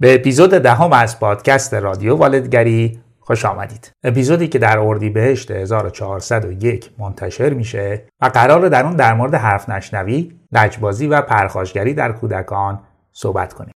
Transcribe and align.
به 0.00 0.14
اپیزود 0.14 0.50
دهم 0.50 0.92
از 0.92 1.20
پادکست 1.20 1.74
رادیو 1.74 2.16
والدگری 2.16 3.00
خوش 3.20 3.44
آمدید. 3.44 3.90
اپیزودی 4.04 4.48
که 4.48 4.58
در 4.58 4.78
اردیبهشت 4.78 5.50
1401 5.50 6.90
منتشر 6.98 7.50
میشه 7.50 8.04
و 8.20 8.26
قرار 8.26 8.68
در 8.68 8.84
اون 8.84 8.96
در 8.96 9.14
مورد 9.14 9.34
حرف 9.34 9.68
نشنوی، 9.68 10.32
لجبازی 10.52 11.06
و 11.06 11.22
پرخاشگری 11.22 11.94
در 11.94 12.12
کودکان 12.12 12.80
صحبت 13.12 13.52
کنیم. 13.52 13.72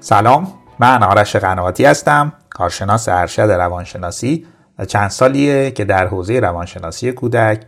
سلام 0.00 0.61
من 0.82 1.02
آرش 1.02 1.36
قنواتی 1.36 1.84
هستم 1.84 2.32
کارشناس 2.50 3.08
ارشد 3.08 3.42
روانشناسی 3.42 4.46
و 4.78 4.84
چند 4.84 5.10
سالیه 5.10 5.70
که 5.70 5.84
در 5.84 6.06
حوزه 6.06 6.40
روانشناسی 6.40 7.12
کودک 7.12 7.62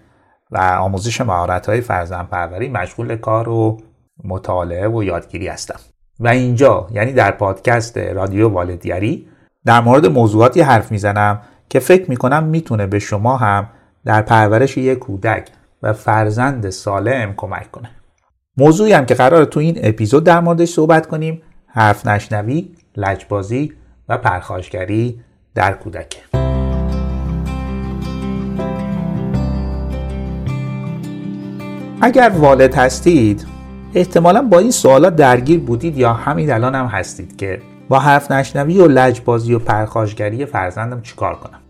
و 0.51 0.59
آموزش 0.59 1.21
مهارت‌های 1.21 1.81
فرزند 1.81 2.29
پروری 2.29 2.69
مشغول 2.69 3.17
کار 3.17 3.49
و 3.49 3.81
مطالعه 4.25 4.89
و 4.89 5.03
یادگیری 5.03 5.49
هستم. 5.49 5.81
و 6.21 6.29
اینجا 6.29 6.87
یعنی 6.91 7.13
در 7.13 7.31
پادکست 7.31 7.99
رادیو 7.99 8.49
والدیاری 8.49 9.29
در 9.65 9.81
مورد 9.81 10.07
موضوعاتی 10.07 10.61
حرف 10.61 10.93
می‌زنم 10.93 11.41
که 11.69 11.79
فکر 11.79 12.11
می‌کنم 12.11 12.45
می‌تونه 12.45 12.87
به 12.87 12.99
شما 12.99 13.37
هم 13.37 13.69
در 14.05 14.23
پرورش 14.23 14.77
یک 14.77 14.99
کودک 14.99 15.49
و 15.83 15.93
فرزند 15.93 16.71
سالم 16.71 17.35
کمک 17.37 17.71
کنه. 17.71 17.91
موضوعی 18.57 18.93
هم 18.93 19.07
که 19.07 19.15
قرار 19.15 19.45
تو 19.45 19.61
این 19.61 19.79
اپیزود 19.83 20.25
در 20.25 20.41
موردش 20.41 20.69
صحبت 20.69 21.07
کنیم 21.07 21.43
حرف 21.67 22.07
نشنوی، 22.07 22.75
لجبازی 22.97 23.73
و 24.09 24.19
پرخاشگری 24.19 25.21
در 25.55 25.73
کودک 25.73 26.25
اگر 32.03 32.29
والد 32.29 32.75
هستید 32.75 33.47
احتمالا 33.95 34.43
با 34.43 34.59
این 34.59 34.71
سوالات 34.71 35.17
درگیر 35.17 35.61
بودید 35.61 35.99
یا 35.99 36.13
همین 36.13 36.53
الان 36.53 36.75
هم 36.75 36.87
هستید 36.87 37.37
که 37.37 37.61
با 37.89 37.99
حرف 37.99 38.31
نشنوی 38.31 38.79
و 38.79 38.87
لجبازی 38.87 39.55
و 39.55 39.59
پرخاشگری 39.59 40.47
فرزندم 40.47 41.01
چیکار 41.01 41.35
کنم؟ 41.35 41.61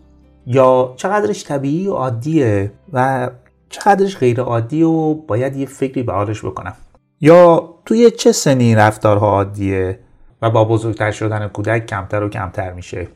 یا 0.47 0.93
چقدرش 0.95 1.43
طبیعی 1.43 1.87
و 1.87 1.93
عادیه 1.93 2.71
و 2.93 3.29
چقدرش 3.69 4.17
غیر 4.17 4.41
عادی 4.41 4.83
و 4.83 5.13
باید 5.13 5.55
یه 5.55 5.65
فکری 5.65 6.03
به 6.03 6.13
حالش 6.13 6.45
بکنم؟ 6.45 6.73
یا 7.21 7.69
توی 7.85 8.11
چه 8.11 8.31
سنی 8.31 8.75
رفتارها 8.75 9.29
عادیه؟ 9.31 9.99
و 10.41 10.49
با 10.49 10.65
بزرگتر 10.65 11.11
شدن 11.11 11.47
کودک 11.47 11.85
کمتر 11.85 12.23
و 12.23 12.29
کمتر 12.29 12.73
میشه. 12.73 13.07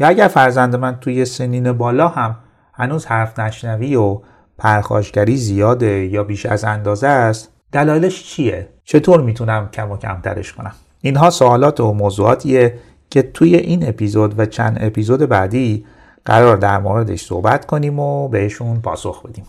یا 0.00 0.08
اگر 0.08 0.28
فرزند 0.28 0.76
من 0.76 0.96
توی 1.00 1.24
سنین 1.24 1.72
بالا 1.72 2.08
هم 2.08 2.36
هنوز 2.74 3.06
حرف 3.06 3.38
نشنوی 3.38 3.96
و 3.96 4.20
پرخاشگری 4.58 5.36
زیاده 5.36 6.06
یا 6.06 6.24
بیش 6.24 6.46
از 6.46 6.64
اندازه 6.64 7.06
است 7.06 7.52
دلایلش 7.72 8.24
چیه؟ 8.24 8.68
چطور 8.84 9.20
می‌تونم 9.20 9.68
کم 9.68 9.90
و 9.90 9.96
کمترش 9.96 10.52
کنم؟ 10.52 10.72
اینها 11.00 11.30
سوالات 11.30 11.80
و 11.80 11.92
موضوعاتیه 11.92 12.78
که 13.10 13.22
توی 13.22 13.56
این 13.56 13.88
اپیزود 13.88 14.38
و 14.38 14.46
چند 14.46 14.78
اپیزود 14.80 15.20
بعدی 15.20 15.86
قرار 16.24 16.56
در 16.56 16.78
موردش 16.78 17.24
صحبت 17.24 17.66
کنیم 17.66 17.98
و 17.98 18.28
بهشون 18.28 18.80
پاسخ 18.80 19.26
بدیم. 19.26 19.44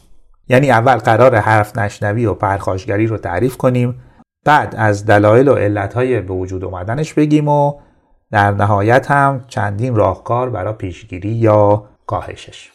یعنی 0.49 0.71
اول 0.71 0.95
قرار 0.95 1.35
حرف 1.35 1.77
نشنوی 1.77 2.25
و 2.25 2.33
پرخاشگری 2.33 3.07
رو 3.07 3.17
تعریف 3.17 3.57
کنیم 3.57 4.01
بعد 4.45 4.75
از 4.77 5.05
دلایل 5.05 5.47
و 5.47 5.55
علتهای 5.55 6.21
به 6.21 6.33
وجود 6.33 6.63
اومدنش 6.63 7.13
بگیم 7.13 7.47
و 7.47 7.73
در 8.31 8.51
نهایت 8.51 9.11
هم 9.11 9.45
چندین 9.47 9.95
راهکار 9.95 10.49
برای 10.49 10.73
پیشگیری 10.73 11.29
یا 11.29 11.85
کاهشش. 12.05 12.71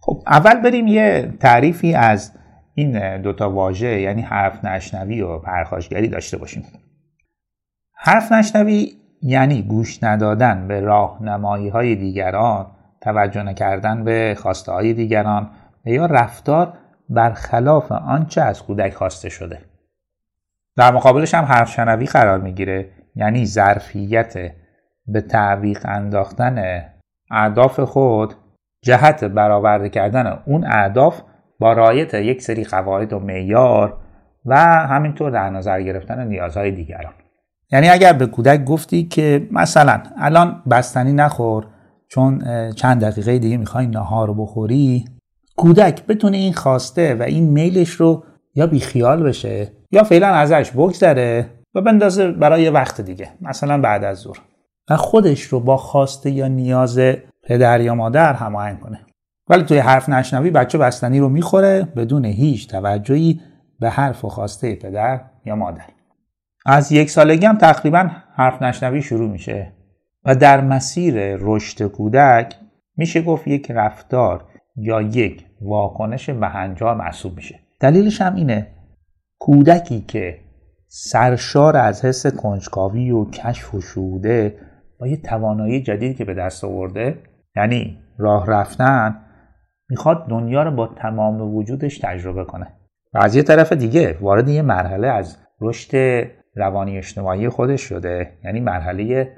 خب 0.00 0.22
اول 0.26 0.54
بریم 0.54 0.86
یه 0.86 1.32
تعریفی 1.40 1.94
از 1.94 2.32
این 2.74 3.22
دوتا 3.22 3.50
واژه 3.50 4.00
یعنی 4.00 4.22
حرف 4.22 4.64
نشنوی 4.64 5.20
و 5.20 5.38
پرخاشگری 5.38 6.08
داشته 6.08 6.36
باشیم. 6.36 6.64
حرف 7.94 8.32
نشنوی 8.32 8.92
یعنی 9.22 9.62
گوش 9.62 10.02
ندادن 10.02 10.68
به 10.68 10.80
راهنمایی 10.80 11.68
های 11.68 11.96
دیگران 11.96 12.66
توجه 13.00 13.42
نکردن 13.42 14.04
به 14.04 14.36
خواسته 14.38 14.72
های 14.72 14.92
دیگران 14.92 15.50
یا 15.84 16.06
رفتار 16.06 16.72
برخلاف 17.08 17.92
آنچه 17.92 18.40
از 18.40 18.62
کودک 18.62 18.94
خواسته 18.94 19.28
شده. 19.28 19.73
در 20.76 20.92
مقابلش 20.92 21.34
هم 21.34 21.44
حرف 21.44 21.70
شنوی 21.70 22.06
قرار 22.06 22.40
می‌گیره. 22.40 22.90
یعنی 23.16 23.46
ظرفیت 23.46 24.34
به 25.06 25.20
تعویق 25.20 25.80
انداختن 25.84 26.84
اهداف 27.30 27.80
خود 27.80 28.34
جهت 28.82 29.24
برآورده 29.24 29.88
کردن 29.88 30.38
اون 30.46 30.64
اهداف 30.66 31.20
با 31.58 31.72
رعایت 31.72 32.14
یک 32.14 32.42
سری 32.42 32.64
قواعد 32.64 33.12
و 33.12 33.18
معیار 33.18 33.98
و 34.44 34.56
همینطور 34.64 35.30
در 35.30 35.50
نظر 35.50 35.82
گرفتن 35.82 36.26
نیازهای 36.28 36.70
دیگران. 36.70 37.12
یعنی 37.72 37.88
اگر 37.88 38.12
به 38.12 38.26
کودک 38.26 38.64
گفتی 38.64 39.04
که 39.04 39.48
مثلا 39.50 40.02
الان 40.18 40.62
بستنی 40.70 41.12
نخور 41.12 41.66
چون 42.08 42.42
چند 42.72 43.04
دقیقه 43.04 43.38
دیگه 43.38 43.56
می‌خوای 43.56 43.86
نهار 43.86 44.34
بخوری 44.34 45.04
کودک 45.56 46.06
بتونه 46.06 46.36
این 46.36 46.52
خواسته 46.52 47.14
و 47.14 47.22
این 47.22 47.50
میلش 47.50 47.90
رو 47.90 48.24
یا 48.54 48.66
بیخیال 48.66 49.22
بشه 49.22 49.72
یا 49.90 50.02
فعلا 50.02 50.28
ازش 50.28 50.70
بگذره 50.70 51.46
و 51.74 51.80
بندازه 51.80 52.32
برای 52.32 52.70
وقت 52.70 53.00
دیگه 53.00 53.30
مثلا 53.40 53.80
بعد 53.80 54.04
از 54.04 54.18
ظهر. 54.18 54.40
و 54.90 54.96
خودش 54.96 55.42
رو 55.42 55.60
با 55.60 55.76
خواسته 55.76 56.30
یا 56.30 56.48
نیاز 56.48 57.00
پدر 57.42 57.80
یا 57.80 57.94
مادر 57.94 58.32
هماهنگ 58.32 58.80
کنه. 58.80 59.00
ولی 59.48 59.62
توی 59.62 59.78
حرف 59.78 60.08
نشنوی 60.08 60.50
بچه 60.50 60.78
بستنی 60.78 61.20
رو 61.20 61.28
می‌خوره 61.28 61.88
بدون 61.96 62.24
هیچ 62.24 62.68
توجهی 62.68 63.40
به 63.80 63.90
حرف 63.90 64.24
و 64.24 64.28
خواسته 64.28 64.74
پدر 64.74 65.20
یا 65.44 65.56
مادر. 65.56 65.84
از 66.66 66.92
یک 66.92 67.10
سالگی 67.10 67.46
هم 67.46 67.58
تقریبا 67.58 68.10
حرف 68.34 68.62
نشنوی 68.62 69.02
شروع 69.02 69.30
میشه 69.30 69.72
و 70.24 70.34
در 70.34 70.60
مسیر 70.60 71.36
رشد 71.40 71.86
کودک 71.86 72.54
میشه 72.96 73.22
گفت 73.22 73.48
یک 73.48 73.70
رفتار 73.70 74.44
یا 74.76 75.02
یک 75.02 75.46
واکنش 75.60 76.30
بهنجار 76.30 76.94
محسوب 76.94 77.36
میشه. 77.36 77.63
دلیلش 77.84 78.20
هم 78.20 78.34
اینه. 78.34 78.66
کودکی 79.38 80.00
که 80.00 80.38
سرشار 80.88 81.76
از 81.76 82.04
حس 82.04 82.26
کنجکاوی 82.26 83.10
و 83.10 83.24
کشف 83.24 83.74
و 83.74 83.80
شهوده 83.80 84.56
با 85.00 85.06
یه 85.06 85.16
توانایی 85.16 85.82
جدیدی 85.82 86.14
که 86.14 86.24
به 86.24 86.34
دست 86.34 86.64
آورده 86.64 87.18
یعنی 87.56 87.98
راه 88.18 88.46
رفتن 88.46 89.16
می‌خواد 89.90 90.28
دنیا 90.28 90.62
رو 90.62 90.70
با 90.70 90.86
تمام 90.86 91.56
وجودش 91.56 91.98
تجربه 91.98 92.44
کنه. 92.44 92.66
و 93.14 93.18
از 93.18 93.36
یه 93.36 93.42
طرف 93.42 93.72
دیگه 93.72 94.18
وارد 94.20 94.48
یه 94.48 94.62
مرحله 94.62 95.08
از 95.08 95.36
رشد 95.60 96.24
روانی 96.56 96.98
اجتماعی 96.98 97.48
خودش 97.48 97.80
شده 97.80 98.32
یعنی 98.44 98.60
مرحله 98.60 99.32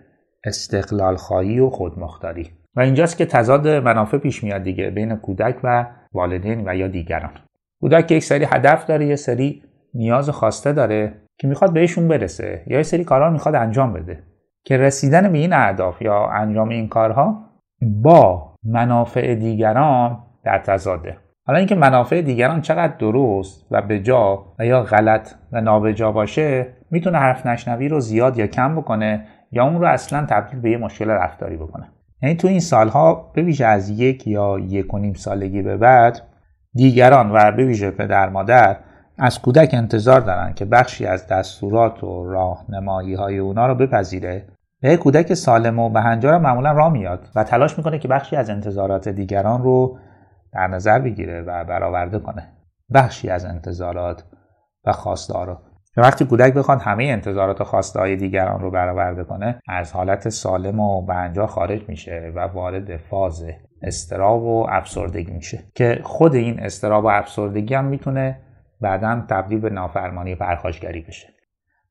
استقلال 0.45 1.17
خواهی 1.17 1.61
و 1.61 1.71
خودمختاری. 1.71 2.51
و 2.77 2.81
اینجاست 2.81 3.17
که 3.17 3.27
تضاد 3.27 3.69
منافع 3.69 4.19
پیش 4.19 4.45
میاد 4.45 4.63
دیگه 4.63 4.91
بین 4.91 5.17
کودک 5.17 5.57
و 5.65 5.87
والدین 6.13 6.69
و 6.69 6.77
یا 6.77 6.89
دیگران. 6.89 7.46
کودک 7.81 8.11
یک 8.11 8.25
سری 8.25 8.45
هدف 8.45 8.87
داره 8.87 9.07
یه 9.07 9.17
سری 9.17 9.63
نیاز 9.95 10.31
خواسته 10.31 10.73
داره 10.73 11.15
که 11.39 11.49
می‌خواد 11.49 11.73
بهشون 11.73 12.09
برسه 12.09 12.63
یا 12.67 12.77
یه 12.77 12.83
سری 12.83 13.05
کارها 13.05 13.31
می‌خواد 13.31 13.55
انجام 13.55 13.93
بده. 13.93 14.23
که 14.65 14.77
رسیدن 14.77 15.33
به 15.33 15.39
این 15.39 15.53
اهداف 15.53 16.03
یا 16.03 16.27
انجام 16.27 16.69
این 16.69 16.89
کارها 16.89 17.45
با 18.03 18.55
منافع 18.65 19.35
دیگران 19.35 20.19
در 20.45 20.59
تضاده. 20.59 21.17
حالا 21.47 21.59
اینکه 21.59 21.75
منافع 21.75 22.23
دیگران 22.23 22.61
چقدر 22.61 22.97
درست 22.97 23.67
و 23.71 23.83
به 23.83 24.01
جا 24.01 24.45
و 24.59 24.67
یا 24.67 24.83
غلط 24.83 25.35
و 25.53 25.61
نابجا 25.61 26.13
باشه 26.13 26.67
می‌تونه 26.91 27.19
حرف 27.19 27.47
نشنوی 27.47 27.89
رو 27.89 28.01
زیاد 28.01 28.39
یا 28.39 28.47
کم 28.47 28.77
بکنه 28.77 29.27
یا 29.53 29.65
اون 29.65 29.81
رو 29.81 29.87
اصلا 29.87 30.27
تبدیل 30.27 30.61
به 30.61 30.71
یه 30.71 30.77
مشکل 30.77 31.11
رفتاری 31.11 31.57
بکنه. 31.57 31.93
یعنی 32.23 32.35
تو 32.35 32.49
این 32.49 32.61
سالها 32.61 33.33
به 33.35 33.43
ویژه 33.43 33.67
از 33.67 34.01
یک 34.01 34.27
یا 34.27 34.59
یک 34.59 34.95
و 34.95 34.99
نیم 34.99 35.13
سالگی 35.13 35.63
به 35.63 35.77
بعد 35.77 36.23
دیگران 36.77 37.31
و 37.31 37.53
به 37.53 37.65
ویژه 37.65 37.91
پدر 37.91 38.29
مادر 38.29 38.77
از 39.19 39.41
کودک 39.43 39.71
انتظار 39.73 40.21
دارن 40.21 40.55
که 40.55 40.65
بخشی 40.65 41.07
از 41.07 41.27
دستورات 41.27 42.05
و 42.05 42.25
راهنمایی 42.25 43.15
های 43.15 43.39
اونا 43.39 43.67
رو 43.67 43.75
بپذیره. 43.75 44.47
به 44.81 44.97
کودک 44.97 45.35
سالم 45.35 45.79
و 45.79 45.89
بهنجار 45.89 46.39
معمولا 46.39 46.73
راه 46.73 46.93
میاد 46.93 47.29
و 47.35 47.45
تلاش 47.45 47.79
می‌کنه 47.79 47.99
که 47.99 48.09
بخشی 48.09 48.37
از 48.37 48.51
انتظارات 48.51 49.09
دیگران 49.09 49.63
رو 49.63 49.99
در 50.53 50.67
نظر 50.67 50.99
بگیره 50.99 51.43
و 51.43 51.65
برآورده 51.65 52.19
کنه. 52.19 52.49
بخشی 52.95 53.31
از 53.31 53.45
انتظارات 53.45 54.25
و 54.85 54.93
خواسته 54.93 55.45
رو. 55.45 55.59
وقتی 55.97 56.25
کودک 56.25 56.55
بخواد 56.55 56.81
همه 56.81 57.05
انتظارات 57.05 57.61
و 57.61 57.65
خواسته 57.65 58.01
های 58.01 58.17
دیگران 58.17 58.61
رو 58.61 58.71
برآورده 58.71 59.25
کنه 59.25 59.61
از 59.69 59.93
حالت 59.93 60.29
سالم 60.29 60.81
و 60.81 61.03
بهنجار 61.03 61.47
خارج 61.47 61.89
میشه 61.89 62.33
و 62.35 62.41
وارد 62.41 62.97
فاز 62.97 63.45
استراب 63.83 64.43
و 64.43 64.67
افسردگی 64.71 65.33
میشه. 65.33 65.59
که 65.75 66.01
خود 66.03 66.35
این 66.35 66.61
استراب 66.61 67.05
و 67.05 67.09
افسردگی 67.09 67.75
هم 67.75 67.85
می‌تونه 67.85 68.39
بعدا 68.81 69.25
تبدیل 69.31 69.61
به 69.61 69.71
نافرمانی 69.71 70.35
پرخاشگری 70.35 71.01
بشه. 71.01 71.29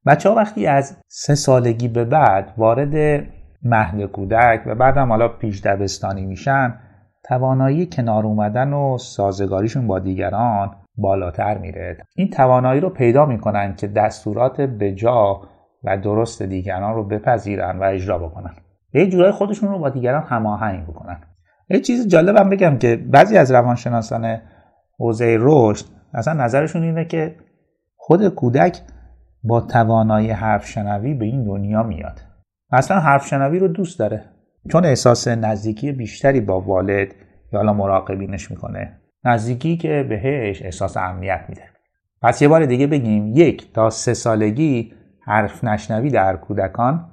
بچه 0.06 0.30
ها 0.30 0.36
وقتی 0.36 0.68
از 0.68 0.98
سه 1.08 1.36
سالگی 1.36 1.88
به 1.88 2.06
بعد 2.06 2.54
وارد 2.58 3.26
مهد 3.64 4.06
کودک 4.06 4.64
و 4.66 4.76
بعدم 4.76 5.10
حالا 5.10 5.28
پیش 5.28 5.62
دبستانی 5.62 6.26
میشن 6.26 6.80
توانایی 7.24 7.86
کنار 7.86 8.26
اومدن 8.26 8.74
و 8.74 8.98
سازگاریشون 8.98 9.88
با 9.88 10.00
دیگران 10.00 10.76
بالاتر 10.98 11.58
میره. 11.58 11.98
این 12.16 12.30
توانایی 12.30 12.82
رو 12.82 12.90
پیدا 12.90 13.26
می‌کنن 13.26 13.76
که 13.76 13.88
دستورات 13.88 14.62
بجا 14.62 15.42
و 15.84 15.98
درست 15.98 16.42
دیگران 16.42 16.96
رو 16.96 17.04
بپذیرن 17.04 17.80
و 17.80 17.84
اجرا 17.84 18.18
بکنن. 18.18 18.54
یه 18.94 19.08
جورای 19.08 19.32
خودشون 19.32 19.70
رو 19.70 19.80
با 19.80 19.90
دیگران 19.90 20.24
هماهنگ 20.24 20.84
بکنن. 20.84 21.22
یه 21.70 21.80
چیز 21.80 22.08
جالبم 22.08 22.50
بگم 22.50 22.78
که 22.78 22.96
بعضی 22.96 23.38
از 23.38 23.52
روانشناسان 23.52 24.38
حوزه 25.00 25.38
رشد 25.40 25.86
اصلا 26.14 26.34
نظرشون 26.34 26.84
اینه 26.84 27.06
که 27.06 27.36
خود 27.96 28.30
کودک 28.30 28.82
با 29.44 29.62
توانایی 29.62 30.32
حرف 30.32 30.68
شنوی 30.68 31.14
به 31.14 31.26
این 31.26 31.44
دنیا 31.44 31.84
میاد. 31.84 32.22
اصلا 32.72 33.00
حرف 33.00 33.28
شنوی 33.28 33.60
رو 33.60 33.68
دوست 33.68 34.00
داره. 34.00 34.26
چون 34.72 34.86
احساس 34.86 35.28
نزدیکی 35.28 35.92
بیشتری 35.92 36.42
با 36.42 36.62
والد 36.62 37.08
یا 37.54 37.60
حالا 37.60 37.74
مراقبینش 37.74 38.52
می‌کنه. 38.52 39.00
نزدیکی 39.24 39.78
که 39.78 40.06
بهش 40.10 40.62
احساس 40.62 40.98
امنیت 40.98 41.46
میده. 41.50 41.62
پس 42.22 42.42
یه 42.42 42.48
بار 42.48 42.66
دیگه 42.66 42.88
بگیم 42.88 43.32
یک 43.36 43.74
تا 43.74 43.90
سه 43.90 44.14
سالگی 44.14 44.94
حرف 45.26 45.64
نشنوی 45.64 46.10
در 46.10 46.36
کودکان 46.36 47.12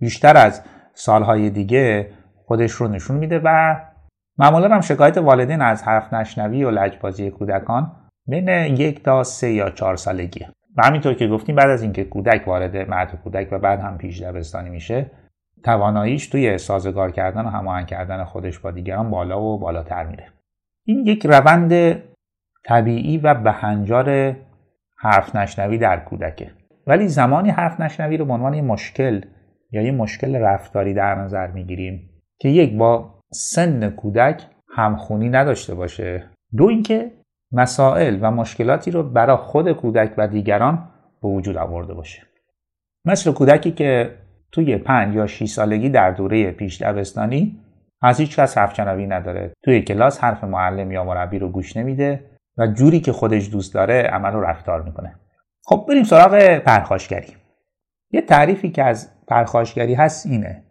بیشتر 0.00 0.36
از 0.36 0.62
سالهای 0.94 1.50
دیگه 1.50 2.10
خودش 2.46 2.72
رو 2.72 2.88
نشون 2.88 3.16
میده 3.16 3.40
و 3.44 3.76
معمولا 4.38 4.74
هم 4.74 4.80
شکایت 4.80 5.18
والدین 5.18 5.62
از 5.62 5.82
حرف 5.82 6.12
نشنوی 6.12 6.64
و 6.64 6.70
لجبازی 6.70 7.30
کودکان 7.30 7.92
بین 8.26 8.48
یک 8.48 9.02
تا 9.02 9.22
سه 9.22 9.52
یا 9.52 9.70
چهار 9.70 9.96
سالگیه. 9.96 10.48
و 10.76 10.82
همینطور 10.82 11.14
که 11.14 11.28
گفتیم 11.28 11.56
بعد 11.56 11.70
از 11.70 11.82
اینکه 11.82 12.04
کودک 12.04 12.48
وارد 12.48 12.76
مهد 12.76 13.20
کودک 13.24 13.48
و 13.52 13.58
بعد 13.58 13.80
هم 13.80 13.98
پیش 13.98 14.22
دبستانی 14.22 14.70
میشه 14.70 15.10
تواناییش 15.64 16.26
توی 16.26 16.58
سازگار 16.58 17.10
کردن 17.10 17.44
و 17.44 17.48
هماهنگ 17.48 17.86
کردن 17.86 18.24
خودش 18.24 18.58
با 18.58 18.70
دیگران 18.70 19.10
بالا 19.10 19.42
و 19.42 19.58
بالاتر 19.58 20.04
میره. 20.04 20.24
این 20.84 21.06
یک 21.06 21.26
روند 21.26 22.02
طبیعی 22.64 23.18
و 23.18 23.34
بهنجار 23.34 24.36
حرف 24.98 25.36
نشنوی 25.36 25.78
در 25.78 26.00
کودکه. 26.00 26.50
ولی 26.86 27.08
زمانی 27.08 27.50
حرف 27.50 27.80
نشنوی 27.80 28.16
رو 28.16 28.24
به 28.24 28.32
عنوان 28.32 28.60
مشکل 28.60 29.20
یا 29.70 29.82
یه 29.82 29.92
مشکل 29.92 30.36
رفتاری 30.36 30.94
در 30.94 31.14
نظر 31.14 31.46
می‌گیریم 31.46 32.10
که 32.38 32.48
یک 32.48 32.76
با 32.76 33.17
سن 33.32 33.90
کودک 33.90 34.42
همخونی 34.76 35.28
نداشته 35.28 35.74
باشه. 35.74 36.30
دو 36.56 36.64
اینکه 36.64 37.12
مسائل 37.52 38.18
و 38.22 38.30
مشکلاتی 38.30 38.90
رو 38.90 39.02
برای 39.02 39.36
خود 39.36 39.72
کودک 39.72 40.14
و 40.18 40.28
دیگران 40.28 40.88
به 41.22 41.28
وجود 41.28 41.56
آورده 41.56 41.94
باشه. 41.94 42.22
مثل 43.04 43.32
کودکی 43.32 43.70
که 43.70 44.14
توی 44.52 44.76
پنج 44.76 45.14
یا 45.14 45.26
6 45.26 45.48
سالگی 45.48 45.88
در 45.88 46.10
دوره 46.10 46.50
پیش 46.50 46.82
دبستانی 46.82 47.60
از 48.02 48.20
هیچ 48.20 48.38
کس 48.38 48.58
حرف 48.58 48.80
نداره. 48.80 49.52
توی 49.64 49.82
کلاس 49.82 50.24
حرف 50.24 50.44
معلم 50.44 50.92
یا 50.92 51.04
مربی 51.04 51.38
رو 51.38 51.48
گوش 51.48 51.76
نمیده 51.76 52.24
و 52.58 52.66
جوری 52.66 53.00
که 53.00 53.12
خودش 53.12 53.50
دوست 53.50 53.74
داره 53.74 54.02
عمل 54.02 54.32
رو 54.32 54.40
رفتار 54.40 54.82
می‌کنه. 54.82 55.14
خب 55.64 55.86
بریم 55.88 56.04
سراغ 56.04 56.58
پرخاشگری. 56.58 57.36
یه 58.10 58.20
تعریفی 58.20 58.70
که 58.70 58.84
از 58.84 59.10
پرخاشگری 59.26 59.94
هست 59.94 60.26
اینه. 60.26 60.62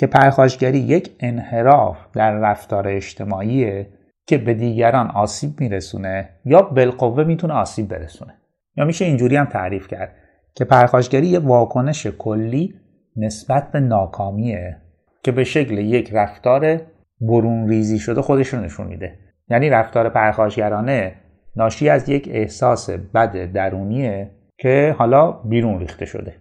که 0.00 0.06
پرخاشگری 0.06 0.78
یک 0.78 1.10
انحراف 1.20 1.98
در 2.12 2.32
رفتار 2.32 2.88
اجتماعیه 2.88 3.86
که 4.26 4.38
به 4.38 4.54
دیگران 4.54 5.10
آسیب 5.10 5.60
میرسونه 5.60 6.28
یا 6.44 6.62
بالقوه 6.62 7.24
می‌تونه 7.24 7.54
آسیب 7.54 7.88
برسونه. 7.88 8.34
یا 8.76 8.84
میشه 8.84 9.04
اینجوری 9.04 9.36
هم 9.36 9.44
تعریف 9.44 9.88
کرد 9.88 10.14
که 10.54 10.64
پرخاشگری 10.64 11.26
یه 11.26 11.38
واکنش 11.38 12.06
کلی 12.06 12.74
نسبت 13.16 13.72
به 13.72 13.80
ناکامیه 13.80 14.76
که 15.22 15.32
به 15.32 15.44
شکل 15.44 15.78
یک 15.78 16.10
رفتار 16.12 16.80
برون 17.20 17.68
ریزی 17.68 17.98
شده 17.98 18.22
خودش 18.22 18.48
رو 18.48 18.60
نشون 18.60 18.86
میده. 18.86 19.18
یعنی 19.48 19.70
رفتار 19.70 20.08
پرخاشگرانه 20.08 21.14
ناشی 21.56 21.88
از 21.88 22.08
یک 22.08 22.28
احساس 22.32 22.90
بد 22.90 23.52
درونیه 23.52 24.30
که 24.58 24.94
حالا 24.98 25.32
بیرون 25.32 25.78
ریخته 25.80 26.04
شده. 26.04 26.39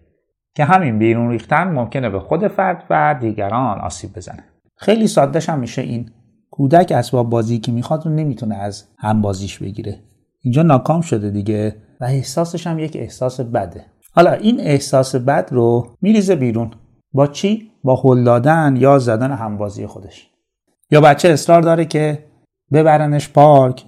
که 0.60 0.66
همین 0.66 1.00
بیرون 1.00 1.30
ریختن 1.30 1.64
ممکنه 1.64 2.10
به 2.10 2.20
خود 2.20 2.48
فرد 2.48 2.84
و 2.90 3.16
دیگران 3.22 3.80
آسیب 3.80 4.14
بزنه. 4.16 4.44
خیلی 4.78 5.08
سادهش 5.08 5.50
هم 5.50 5.60
میشه 5.60 5.82
این. 5.82 6.12
کودک 6.52 6.92
اسباب 6.92 7.30
بازی 7.30 7.60
که 7.60 7.72
می‌خواد 7.72 8.06
رو 8.06 8.12
نمی‌تونه 8.12 8.56
از 8.56 8.84
هم 8.98 9.22
بازیش 9.22 9.60
بگیره. 9.60 10.00
اینجا 10.42 10.64
ناکام 10.64 11.02
شده 11.02 11.30
دیگه 11.30 11.76
و 12.02 12.06
احساسش 12.06 12.68
هم 12.68 12.80
یک 12.80 12.96
احساس 12.96 13.42
بده. 13.42 13.86
حالا 14.16 14.32
این 14.32 14.60
احساس 14.60 15.16
بد 15.16 15.50
رو 15.52 15.88
میریزه 16.02 16.36
بیرون. 16.36 16.72
با 17.14 17.28
چی؟ 17.28 17.72
با 17.84 17.96
هل 17.96 18.24
دادن 18.24 18.76
یا 18.78 19.00
زدن 19.00 19.32
همبازی 19.32 19.88
خودش. 19.88 20.30
یا 20.92 21.02
بچه 21.02 21.30
اصرار 21.30 21.62
داره 21.62 21.86
که 21.86 22.26
ببرنش 22.72 23.30
پارک 23.30 23.86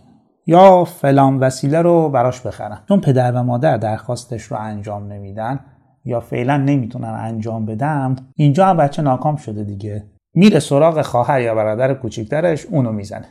یا 0.47 0.83
فلان 0.83 1.39
وسیله 1.39 1.81
رو 1.81 2.09
براش 2.09 2.41
بخرن. 2.41 2.79
چون 2.87 3.01
پدر 3.01 3.31
و 3.31 3.43
مادر 3.43 3.77
درخواستش 3.77 4.43
رو 4.43 4.57
انجام 4.57 5.07
نمیدن 5.07 5.59
یا 6.05 6.19
فعلا 6.19 6.57
نمی‌تونن 6.57 7.07
انجام 7.19 7.65
بدم 7.65 8.15
اینجا 8.35 8.65
هم 8.65 8.77
بچه 8.77 9.01
ناکام 9.01 9.35
شده 9.35 9.63
دیگه. 9.63 10.03
میره 10.33 10.59
سراغ 10.59 11.01
خواهر 11.01 11.41
یا 11.41 11.55
برادر 11.55 11.93
کوچکترش 11.93 12.65
اونو 12.65 12.91
می‌زنه. 12.91 13.25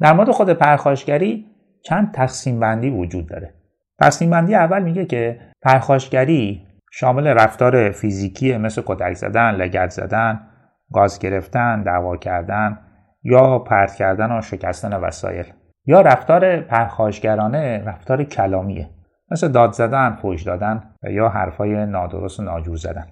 در 0.00 0.12
مورد 0.12 0.30
خود 0.30 0.50
پرخاشگری 0.50 1.46
چند 1.82 2.12
تقسیم 2.12 2.60
بندی 2.60 2.90
وجود 2.90 3.28
داره. 3.28 3.54
تقسیم 4.00 4.30
بندی 4.30 4.54
اول 4.54 4.82
میگه 4.82 5.04
که 5.04 5.40
پرخاشگری 5.62 6.66
شامل 6.92 7.26
رفتار 7.26 7.90
فیزیکی 7.90 8.56
مثل 8.56 8.82
کتک 8.86 9.12
زدن، 9.12 9.50
لگت 9.50 9.90
زدن، 9.90 10.40
گاز 10.92 11.18
گرفتن، 11.18 11.82
دعوا 11.82 12.16
کردن 12.16 12.78
یا 13.22 13.58
پرت 13.58 13.94
کردن 13.94 14.38
و 14.38 14.42
شکستن 14.42 14.94
وسایل. 14.94 15.44
یا 15.86 16.00
رفتار 16.00 16.60
پرخاشگرانه 16.60 17.82
رفتار 17.86 18.24
کلامیه. 18.24 18.90
مثل 19.30 19.48
داد 19.48 19.72
زدن، 19.72 20.14
فوش 20.14 20.42
دادن 20.42 20.82
و 21.02 21.10
یا 21.10 21.28
حرفای 21.28 21.86
نادرست 21.86 22.40
و 22.40 22.42
ناجور 22.42 22.76
زدن. 22.76 23.06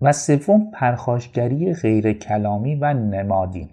و 0.00 0.12
سوم 0.12 0.70
پرخاشگری 0.70 1.74
غیر 1.74 2.12
کلامی 2.12 2.74
و 2.74 2.94
نمادین. 2.94 3.70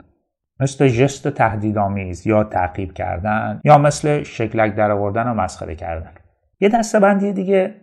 مثل 0.60 0.88
ژست 0.88 1.28
تهدیدآمیز 1.28 2.28
یا 2.28 2.44
تعقیب 2.44 2.94
کردن 2.94 3.62
یا 3.64 3.78
مثل 3.78 4.24
شکلک 4.24 4.76
درآوردن 4.76 5.28
و 5.28 5.34
مسخره 5.34 5.76
کردن. 5.76 6.12
یه 6.60 6.70
دسته 6.70 7.00
بندی 7.00 7.34
دیگه 7.34 7.76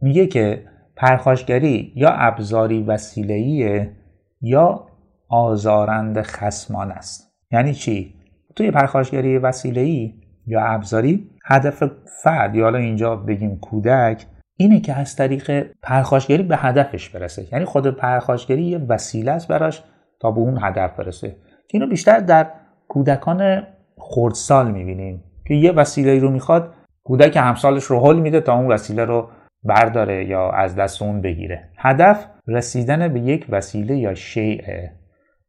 میگه 0.00 0.26
که 0.26 0.64
پرخاشگری 0.96 1.92
یا 1.96 2.10
ابزاری 2.10 2.82
وسیله‌ایه 2.82 3.92
یا 4.40 4.86
آزارند 5.28 6.22
خسمان 6.22 6.92
است. 6.92 7.32
یعنی 7.50 7.74
چی؟ 7.74 8.14
توی 8.56 8.70
پرخاشگری 8.70 9.38
وسیله‌ای 9.38 10.14
یا 10.46 10.64
ابزاری 10.64 11.30
هدف 11.52 11.84
فرد 12.22 12.54
یا 12.54 12.64
حالا 12.64 12.78
اینجا 12.78 13.16
بگیم 13.16 13.58
کودک 13.58 14.26
اینه 14.56 14.80
که 14.80 14.94
از 14.94 15.16
طریق 15.16 15.66
پرخاشگری 15.82 16.42
به 16.42 16.56
هدفش 16.56 17.08
برسه. 17.08 17.52
یعنی 17.52 17.64
خود 17.64 17.86
پرخاشگری 17.86 18.62
یه 18.62 18.78
وسیله 18.78 19.32
است 19.32 19.48
براش 19.48 19.82
تا 20.20 20.30
به 20.30 20.40
اون 20.40 20.58
هدف 20.62 20.96
برسه. 20.96 21.28
که 21.68 21.78
اینو 21.78 21.86
بیشتر 21.86 22.18
در 22.18 22.50
کودکان 22.88 23.62
خردسال 23.98 24.70
می‌بینیم 24.70 25.24
که 25.46 25.54
یه 25.54 25.72
وسیله 25.72 26.18
رو 26.18 26.30
می‌خواد 26.30 26.74
کودک 27.04 27.36
همسالش 27.36 27.84
رو 27.84 28.00
حل 28.00 28.20
میده 28.20 28.40
تا 28.40 28.54
اون 28.54 28.72
وسیله 28.72 29.04
رو 29.04 29.28
برداره 29.64 30.24
یا 30.24 30.50
از 30.50 30.76
دست 30.76 31.02
اون 31.02 31.20
بگیره. 31.20 31.68
هدف 31.78 32.26
رسیدن 32.48 33.08
به 33.08 33.20
یک 33.20 33.46
وسیله 33.48 33.96
یا 33.96 34.14
شیعه 34.14 34.92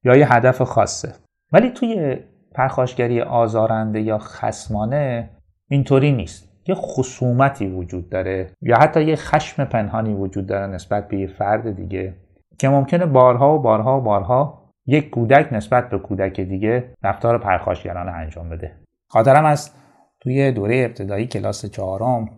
یا 0.03 0.15
یه 0.15 0.33
هدف 0.33 0.61
خاصه. 0.61 1.13
ولی 1.51 1.69
توی 1.69 2.17
پرخاشگری 2.55 3.21
آزارنده 3.21 4.01
یا 4.01 4.17
خسمانه 4.17 5.29
اینطوری 5.69 6.11
نیست. 6.11 6.53
یه 6.67 6.75
خصومتی 6.75 7.67
وجود 7.67 8.09
داره 8.09 8.49
یا 8.61 8.77
حتی 8.77 9.03
یه 9.03 9.15
خشم 9.15 9.65
پنهانی 9.65 10.13
وجود 10.13 10.47
داره 10.47 10.67
نسبت 10.67 11.07
به 11.07 11.17
یه 11.17 11.27
فرد 11.27 11.75
دیگه 11.75 12.13
که 12.59 12.69
ممکنه 12.69 13.05
بارها 13.05 13.55
و 13.55 13.59
بارها 13.59 13.97
و 13.97 14.01
بارها 14.01 14.63
یک 14.85 15.09
کودک 15.09 15.53
نسبت 15.53 15.89
به 15.89 15.99
کودک 15.99 16.39
دیگه 16.39 16.93
رفتار 17.03 17.37
پرخاشگرانه 17.37 18.11
انجام 18.11 18.49
بده. 18.49 18.71
خاطرم 19.07 19.45
از 19.45 19.71
توی 20.19 20.51
دوره 20.51 20.75
ابتدایی 20.75 21.27
کلاس 21.27 21.65
چهارم 21.65 22.29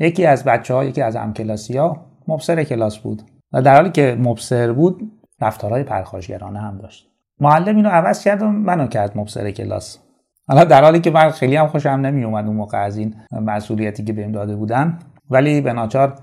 یکی 0.00 0.26
از 0.26 0.44
بچه 0.44 0.74
ها 0.74 0.84
یکی 0.84 1.02
از 1.02 1.16
همکلاسی 1.16 1.78
ها 1.78 2.06
مبصر 2.28 2.64
کلاس 2.64 2.98
بود 2.98 3.22
و 3.52 3.62
در 3.62 3.74
حالی 3.74 3.90
که 3.90 4.16
مبصر 4.20 4.72
بود 4.72 5.12
رفتارهای 5.40 5.82
پرخاشگرانه 5.82 6.60
هم 6.60 6.78
داشت. 6.78 7.10
معلم 7.40 7.76
اینو 7.76 7.88
عوض 7.88 8.24
کرد 8.24 8.42
و 8.42 8.46
منو 8.46 8.86
کرد 8.86 9.18
مبصر 9.18 9.50
کلاس. 9.50 10.03
حالا 10.48 10.64
در 10.64 10.84
حالی 10.84 11.00
که 11.00 11.10
من 11.10 11.30
خیلی 11.30 11.56
هم 11.56 11.66
خوشم 11.66 11.88
نمی 11.88 12.24
اومد 12.24 12.46
اون 12.46 12.56
موقع 12.56 12.84
از 12.84 12.96
این 12.96 13.14
مسئولیتی 13.32 14.04
که 14.04 14.12
بهم 14.12 14.32
داده 14.32 14.56
بودن 14.56 14.98
ولی 15.30 15.60
به 15.60 15.72
ناچار 15.72 16.18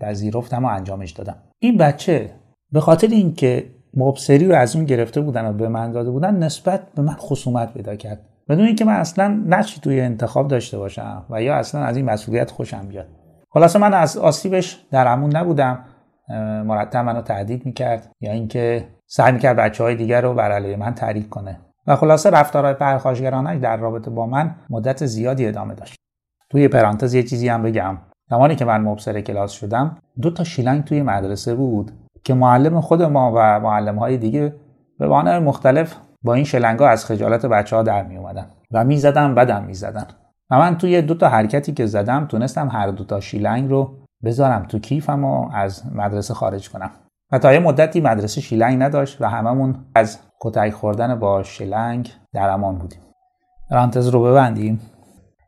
پذیرفتم 0.00 0.64
و 0.64 0.68
انجامش 0.68 1.10
دادم. 1.10 1.36
این 1.58 1.76
بچه 1.76 2.30
به 2.72 2.80
خاطر 2.80 3.06
اینکه 3.06 3.70
مبصری 3.96 4.46
رو 4.46 4.54
از 4.54 4.76
اون 4.76 4.84
گرفته 4.84 5.20
بودن 5.20 5.46
و 5.46 5.52
به 5.52 5.68
من 5.68 5.92
داده 5.92 6.10
بودن 6.10 6.36
نسبت 6.36 6.80
به 6.96 7.02
من 7.02 7.14
خصومت 7.14 7.74
پیدا 7.74 7.96
کرد. 7.96 8.20
بدون 8.48 8.66
اینکه 8.66 8.84
من 8.84 8.92
اصلا 8.92 9.42
نقشی 9.46 9.80
توی 9.80 10.00
انتخاب 10.00 10.48
داشته 10.48 10.78
باشم 10.78 11.24
و 11.30 11.42
یا 11.42 11.54
اصلا 11.56 11.84
از 11.84 11.96
این 11.96 12.06
مسئولیت 12.06 12.50
خوشم 12.50 12.88
بیاد. 12.88 13.06
خلاصه 13.50 13.78
من 13.78 13.94
از 13.94 14.16
آسیبش 14.16 14.86
در 14.90 15.08
امون 15.08 15.36
نبودم. 15.36 15.84
مرتب 16.64 16.96
منو 16.96 17.22
تهدید 17.22 17.66
می‌کرد 17.66 18.10
یا 18.20 18.32
اینکه 18.32 18.88
سعی 19.06 19.32
می‌کرد 19.32 19.56
بچه 19.56 19.84
های 19.84 19.94
دیگر 19.96 20.20
رو 20.20 20.34
بر 20.34 20.52
علیه 20.52 20.76
من 20.76 20.94
تحریک 20.94 21.28
کنه. 21.28 21.60
و 21.86 21.96
خلاصه 21.96 22.30
رفتارهای 22.30 22.74
پرخاشگرانه 22.74 23.58
در 23.58 23.76
رابطه 23.76 24.10
با 24.10 24.26
من 24.26 24.54
مدت 24.70 25.06
زیادی 25.06 25.46
ادامه 25.46 25.74
داشت. 25.74 25.96
توی 26.50 26.68
پرانتز 26.68 27.14
یه 27.14 27.22
چیزی 27.22 27.48
هم 27.48 27.62
بگم. 27.62 27.98
زمانی 28.30 28.56
که 28.56 28.64
من 28.64 28.80
مبصر 28.80 29.20
کلاس 29.20 29.52
شدم 29.52 29.96
دو 30.22 30.30
تا 30.30 30.44
شیلنگ 30.44 30.84
توی 30.84 31.02
مدرسه 31.02 31.54
بود 31.54 31.92
که 32.24 32.34
معلم 32.34 32.80
خود 32.80 33.02
ما 33.02 33.32
و 33.36 33.60
معلم 33.60 33.98
های 33.98 34.18
دیگه 34.18 34.54
به 34.98 35.06
بانه 35.06 35.38
مختلف 35.38 35.96
با 36.22 36.34
این 36.34 36.44
شلنگا 36.44 36.88
از 36.88 37.04
خجالت 37.04 37.46
بچه 37.46 37.76
ها 37.76 37.82
در 37.82 38.02
می 38.02 38.16
اومدن 38.16 38.46
و 38.72 38.84
می 38.84 39.00
بدم 39.36 39.64
می 39.64 39.74
و 40.50 40.58
من 40.58 40.78
توی 40.78 41.02
دو 41.02 41.14
تا 41.14 41.28
حرکتی 41.28 41.72
که 41.72 41.86
زدم 41.86 42.26
تونستم 42.26 42.68
هر 42.68 42.90
دو 42.90 43.04
تا 43.04 43.20
شیلنگ 43.20 43.70
رو 43.70 43.94
بذارم 44.24 44.62
تو 44.62 44.78
کیفم 44.78 45.24
و 45.24 45.50
از 45.54 45.82
مدرسه 45.94 46.34
خارج 46.34 46.70
کنم. 46.70 46.90
و 47.32 47.38
تا 47.38 47.52
یه 47.52 47.58
مدتی 47.58 48.00
مدرسه 48.00 48.40
شیلنگ 48.40 48.82
نداشت 48.82 49.22
و 49.22 49.28
هممون 49.28 49.76
از 49.94 50.18
کتک 50.44 50.70
خوردن 50.70 51.18
با 51.18 51.42
شیلنگ 51.42 52.10
در 52.32 52.48
امان 52.48 52.78
بودیم. 52.78 53.00
رانتز 53.70 54.08
رو 54.08 54.22
ببندیم. 54.22 54.80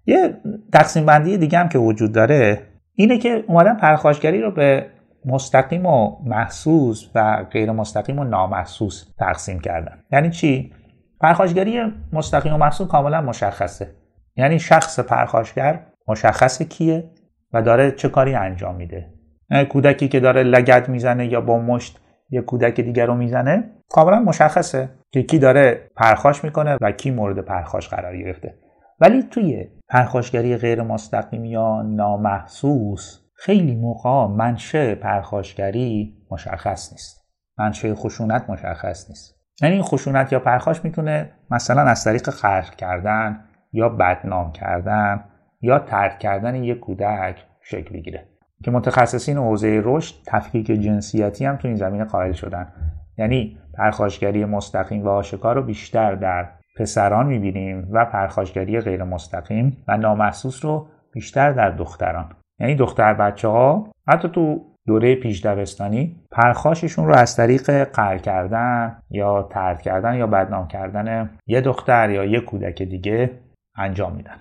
یه 0.07 0.37
تقسیم 0.73 1.07
بندی 1.07 1.39
دیگه 1.39 1.59
هم 1.59 1.69
که 1.69 1.79
وجود 1.79 2.13
داره 2.13 2.63
اینه 2.95 3.19
که 3.19 3.45
اومدن 3.47 3.75
پرخاشگری 3.77 4.41
رو 4.41 4.51
به 4.51 4.87
مستقیم 5.25 5.87
و 5.87 6.17
محسوس 6.25 7.11
و 7.15 7.45
غیر 7.51 7.73
مستقیم 7.73 8.19
و 8.19 8.25
نامحسوس 8.25 9.05
تقسیم 9.19 9.61
کردن. 9.61 9.99
یعنی 10.13 10.31
چی؟ 10.31 10.73
پرخاشگری 11.21 11.81
مستقیم 12.13 12.55
و 12.55 12.57
محسوس 12.57 12.89
کاملا 12.89 13.21
مشخصه. 13.21 13.91
یعنی 14.37 14.59
شخص 14.59 15.01
پرخاشگر 15.01 15.81
مشخصه 16.09 16.65
کیه 16.65 17.11
و 17.53 17.63
داره 17.63 17.91
چه 17.91 18.09
کاری 18.09 18.35
انجام 18.35 18.75
میده. 18.75 19.13
کودکی 19.69 20.09
که 20.09 20.21
داره 20.21 20.43
لگد 20.43 20.89
می‌زنه 20.89 21.27
یا 21.27 21.41
با 21.41 21.59
مشت 21.59 22.01
یه 22.31 22.41
کودک 22.41 22.81
دیگر 22.81 23.07
رو 23.07 23.15
می‌زنه 23.15 23.71
کاملا 23.89 24.21
مشخصه 24.21 24.89
که 25.11 25.23
کی 25.23 25.39
داره 25.39 25.91
پرخاش 25.97 26.45
می‌کنه 26.45 26.79
و 26.81 26.93
کی 26.93 27.11
مورد 27.11 27.39
پرخاش 27.39 27.89
قرار 27.89 28.17
گرفته. 28.17 28.55
ولی 29.01 29.23
توی 29.23 29.69
پرخاشگری 29.89 30.57
غیر 30.57 30.83
مستقیم 30.83 31.45
یا 31.45 31.83
نامحسوس 31.83 33.21
خیلی 33.35 33.75
موقع 33.77 34.27
منشه 34.27 34.95
پرخاشگری 34.95 36.17
مشخص 36.31 36.93
نیست. 36.93 37.27
منشه 37.59 37.95
خشونت 37.95 38.51
مشخص 38.51 39.09
نیست. 39.09 39.37
یعنی 39.63 39.75
این 39.75 39.85
خشونت 39.85 40.33
یا 40.33 40.41
پرخاش 40.41 40.85
می‌تونه 40.85 41.33
مثلا 41.51 41.83
از 41.83 42.05
طریق 42.05 42.31
خرج 42.31 42.71
کردن 42.71 43.45
یا 43.73 43.89
بدنام 43.89 44.53
کردن 44.53 45.25
یا 45.61 45.79
ترک 45.79 46.19
کردن 46.19 46.55
یک 46.55 46.81
کودک 46.81 47.45
شکل 47.63 47.95
بگیره. 47.95 48.29
که 48.65 48.71
متخصصین 48.71 49.37
حوزه 49.37 49.83
رشد 49.85 50.15
تفکیک 50.27 50.67
جنسیتی 50.67 51.45
هم 51.45 51.57
تو 51.57 51.69
این 51.69 51.77
زمینه 51.77 52.05
قائل 52.05 52.33
شدن. 52.33 52.73
یعنی 53.19 53.59
پرخاشگری 53.75 54.45
مستقیم 54.45 55.05
و 55.05 55.09
آشکار 55.09 55.55
رو 55.55 55.63
بیشتر 55.63 56.15
در 56.15 56.49
پسران 56.77 57.27
می‌بینیم 57.27 57.89
و 57.93 58.05
پرخاشگری 58.05 58.81
غیر 58.81 59.05
مستقیم 59.05 59.77
و 59.89 59.97
نامحسوس 59.97 60.65
رو 60.65 60.87
بیشتر 61.13 61.53
در 61.53 61.71
دختران. 61.71 62.29
یعنی 62.61 62.75
دختر 62.75 63.15
بچه 63.15 63.49
ها 63.49 63.93
حتی 64.09 64.29
تو 64.29 64.65
دوره 64.87 65.15
پیش 65.15 65.47
دبستانی 65.47 66.17
پرخاششون 66.31 67.07
رو 67.07 67.15
از 67.15 67.37
طریق 67.37 67.85
قهر 67.85 68.19
کردن 68.19 68.99
یا 69.11 69.43
ترد 69.43 69.83
کردن 69.83 70.15
یا 70.15 70.27
بدنام 70.27 70.69
کردن 70.69 71.31
یه 71.47 71.61
دختر 71.61 72.11
یا 72.11 72.25
یه 72.25 72.41
کودک 72.41 72.83
دیگه 72.83 73.31
انجام 73.77 74.17
میدن. 74.17 74.37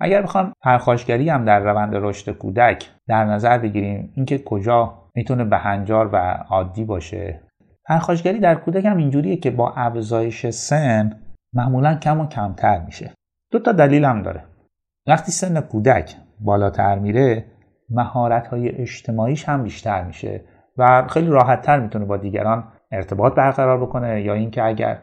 اگر 0.00 0.22
بخوام 0.22 0.52
پرخاشگری 0.62 1.28
هم 1.28 1.44
در 1.44 1.60
روند 1.60 1.94
رشد 1.94 2.32
کودک 2.32 2.90
در 3.08 3.24
نظر 3.24 3.58
بگیریم 3.58 4.12
اینکه 4.16 4.38
کجا 4.38 5.02
می‌تونه 5.14 5.44
بهنجار 5.44 6.10
و 6.12 6.16
عادی 6.48 6.84
باشه. 6.84 7.40
پرخاشگری 7.84 8.40
در 8.40 8.54
کودک 8.54 8.84
هم 8.84 8.96
اینجوریه 8.96 9.36
که 9.36 9.50
با 9.50 9.72
افزایش 9.76 10.46
سن 10.46 11.22
معمولا 11.52 11.94
کم 11.94 12.20
و 12.20 12.26
کمتر 12.26 12.80
میشه. 12.84 13.10
دو 13.52 13.58
تا 13.58 13.72
دلیل 13.72 14.04
هم 14.04 14.22
داره. 14.22 14.44
وقتی 15.06 15.32
سن 15.32 15.60
کودک 15.60 16.16
بالاتر 16.40 16.98
میره 16.98 17.44
مهارت 17.90 18.46
های 18.46 18.68
اجتماعیش 18.68 19.48
هم 19.48 19.62
بیشتر 19.62 20.04
میشه 20.04 20.44
و 20.76 21.06
خیلی 21.08 21.26
راحتتر 21.26 21.80
می‌تونه 21.80 22.04
با 22.04 22.16
دیگران 22.16 22.64
ارتباط 22.92 23.34
برقرار 23.34 23.80
بکنه 23.86 24.22
یا 24.22 24.34
اینکه 24.34 24.62
اگر 24.64 24.98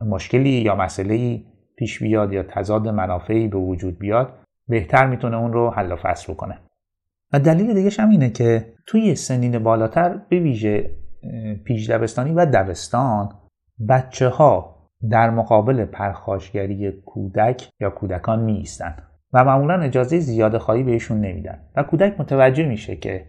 مشکلی 0.00 0.50
یا 0.50 0.74
مسئله 0.74 1.42
پیش 1.76 2.02
بیاد 2.02 2.32
یا 2.32 2.42
تضاد 2.42 2.88
منافعی 2.88 3.48
به 3.48 3.58
وجود 3.58 3.98
بیاد 3.98 4.38
بهتر 4.68 5.06
می‌تونه 5.06 5.36
اون 5.36 5.52
رو 5.52 5.70
حل 5.70 5.92
و 5.92 5.96
فصل 5.96 6.32
بکنه. 6.32 6.58
و 7.32 7.38
دلیل 7.38 7.74
دیگه 7.74 7.90
هم 8.02 8.10
اینه 8.10 8.30
که 8.30 8.72
توی 8.86 9.14
سنین 9.14 9.58
بالاتر 9.58 10.20
به 10.28 10.38
ویژه 10.38 10.90
پیش 11.64 11.90
دبستانی 11.90 12.32
و 12.32 12.46
دبستان 12.46 13.28
بچه 13.88 14.28
ها 14.28 14.76
در 15.10 15.30
مقابل 15.30 15.84
پرخاشگری 15.84 16.92
کودک 16.92 17.68
یا 17.80 17.90
کودکان 17.90 18.40
می 18.40 18.64
و 19.32 19.44
معمولا 19.44 19.82
اجازه 19.82 20.18
زیاده 20.18 20.58
خواهی 20.58 20.82
بهشون 20.82 21.20
نمیدن. 21.20 21.58
و 21.76 21.82
کودک 21.82 22.20
متوجه 22.20 22.64
میشه 22.64 22.96
که 22.96 23.26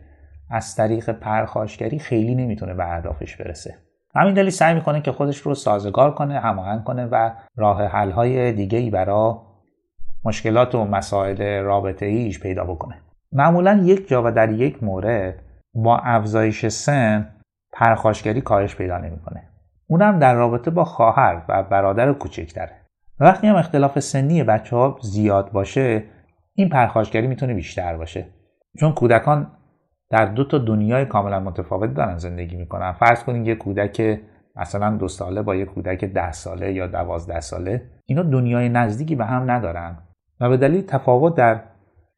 از 0.50 0.76
طریق 0.76 1.10
پرخاشگری 1.10 2.00
خیلی 2.00 2.36
نمی‌تونه 2.36 2.74
به 2.74 2.96
اهدافش 2.96 3.36
برسه. 3.36 3.76
همین 4.16 4.34
دلیل 4.34 4.50
سعی 4.50 4.76
می‌کنه 4.76 5.02
که 5.02 5.12
خودش 5.12 5.38
رو 5.38 5.56
سازگار 5.56 6.14
کنه 6.14 6.40
هماهنگ 6.40 6.84
کنه 6.84 7.06
و 7.06 7.32
راه 7.56 7.84
حل 7.84 8.12
های 8.12 8.52
دیگه 8.52 8.78
ای 8.78 8.90
برای 8.90 9.34
مشکلات 10.26 10.76
و 10.76 10.86
مسائل 10.86 11.62
رابطه 11.62 12.06
ایش 12.06 12.40
پیدا 12.40 12.64
بکنه. 12.64 13.02
معمولا 13.32 13.82
یک 13.84 14.08
جا 14.08 14.24
و 14.26 14.32
در 14.32 14.52
یک 14.52 14.84
مورد 14.84 15.44
با 15.74 15.98
افزایش 15.98 16.68
سن 16.68 17.34
پرخاشگری 17.74 18.42
کاهش 18.42 18.76
پیدا 18.76 18.98
نمی‌کنه. 18.98 19.44
اونم 19.88 20.20
در 20.20 20.34
رابطه 20.34 20.72
با 20.72 20.84
خواهر 20.84 21.42
و 21.50 21.64
برادر 21.64 22.14
کوچکتره. 22.14 22.82
وقتی 23.20 23.48
هم 23.48 23.56
اختلاف 23.56 24.00
سنی 24.00 24.44
بچه 24.44 24.76
ها 24.76 24.98
زیاد 25.02 25.52
باشه 25.52 26.04
این 26.54 26.70
پرخاشگری 26.70 27.28
می‌تونه 27.28 27.54
بیشتر 27.54 27.98
باشه. 27.98 28.26
چون 28.80 28.92
کودکان 28.92 29.57
در 30.10 30.26
دو 30.26 30.44
تا 30.44 30.58
دنیای 30.58 31.06
کاملا 31.06 31.40
متفاوت 31.40 31.94
دارن 31.94 32.18
زندگی 32.18 32.56
می‌کنن. 32.56 32.92
فرض 32.92 33.24
کنید 33.24 33.48
یه 33.48 33.56
کودک 33.56 34.20
مثلا 34.56 34.98
دو 34.98 35.08
ساله 35.08 35.42
با 35.42 35.56
یه 35.56 35.66
کودک 35.66 36.06
ده 36.06 36.32
ساله 36.32 36.74
یا 36.74 36.88
دوازده 36.88 37.40
ساله 37.40 37.82
اینا 38.06 38.24
دنیای 38.24 38.70
نزدیکی 38.70 39.16
به 39.16 39.26
هم 39.26 39.52
ندارن. 39.52 39.98
و 40.42 40.50
به 40.50 40.58
دلیل 40.58 40.82
تفاوت 40.82 41.36
در 41.36 41.64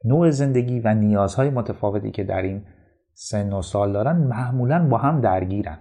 نوع 0.05 0.29
زندگی 0.29 0.79
و 0.79 0.93
نیازهای 0.93 1.49
متفاوتی 1.49 2.11
که 2.11 2.23
در 2.23 2.41
این 2.41 2.65
سن 3.13 3.53
و 3.53 3.61
سال 3.61 3.93
دارن 3.93 4.17
معمولا 4.17 4.87
با 4.87 4.97
هم 4.97 5.21
درگیرن. 5.21 5.77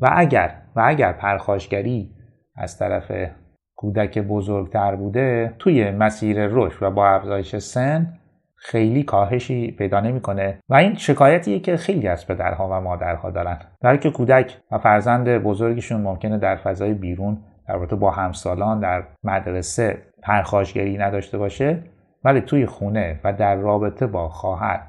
و 0.00 0.10
اگر 0.12 0.62
و 0.76 0.82
اگر 0.86 1.12
پرخاشگری 1.12 2.14
از 2.56 2.78
طرف 2.78 3.12
کودک 3.76 4.18
بزرگتر 4.18 4.96
بوده 4.96 5.54
توی 5.58 5.90
مسیر 5.90 6.46
رشد 6.46 6.82
و 6.82 6.90
با 6.90 7.08
افزایش 7.08 7.56
سن 7.56 8.19
خیلی 8.62 9.02
کاهشی 9.02 9.70
پیدا 9.70 10.00
نمی‌کنه 10.00 10.58
و 10.68 10.74
این 10.74 10.94
شکایتیه 10.94 11.60
که 11.60 11.76
خیلی 11.76 12.08
از 12.08 12.26
پدرها 12.26 12.68
و 12.68 12.80
مادرها 12.80 13.30
دارن. 13.30 13.58
برای 13.80 13.98
که 13.98 14.10
کودک 14.10 14.56
و 14.70 14.78
فرزند 14.78 15.28
بزرگشون 15.28 16.00
ممکنه 16.00 16.38
در 16.38 16.56
فضای 16.56 16.94
بیرون 16.94 17.38
در 17.68 17.74
رابطه 17.74 17.96
با 17.96 18.10
همسالان 18.10 18.80
در 18.80 19.04
مدرسه 19.24 20.02
پرخاشگری 20.22 20.98
نداشته 20.98 21.38
باشه 21.38 21.82
ولی 22.24 22.40
توی 22.40 22.66
خونه 22.66 23.20
و 23.24 23.32
در 23.32 23.54
رابطه 23.56 24.06
با 24.06 24.28
خواهر 24.28 24.82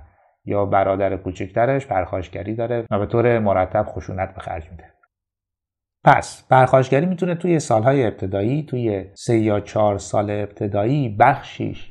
یا 0.46 0.66
برادر 0.66 1.18
کوچکترش 1.18 1.88
پرخاشگری 1.88 2.56
داره 2.56 2.86
و 2.92 3.00
به 3.00 3.06
طور 3.06 3.40
مرتب 3.40 3.86
خشونت 3.88 4.34
به 4.34 4.42
خرج 4.42 4.72
میده. 4.72 4.84
پس 6.04 6.48
پرخاشگری 6.50 7.06
می‌تونه 7.06 7.36
توی 7.36 7.60
سالهای 7.60 8.06
ابتدایی 8.06 8.64
توی 8.64 9.06
سه 9.14 9.38
یا 9.38 9.60
چهار 9.60 9.98
سال 9.98 10.30
ابتدایی 10.30 11.16
بخشیش 11.20 11.91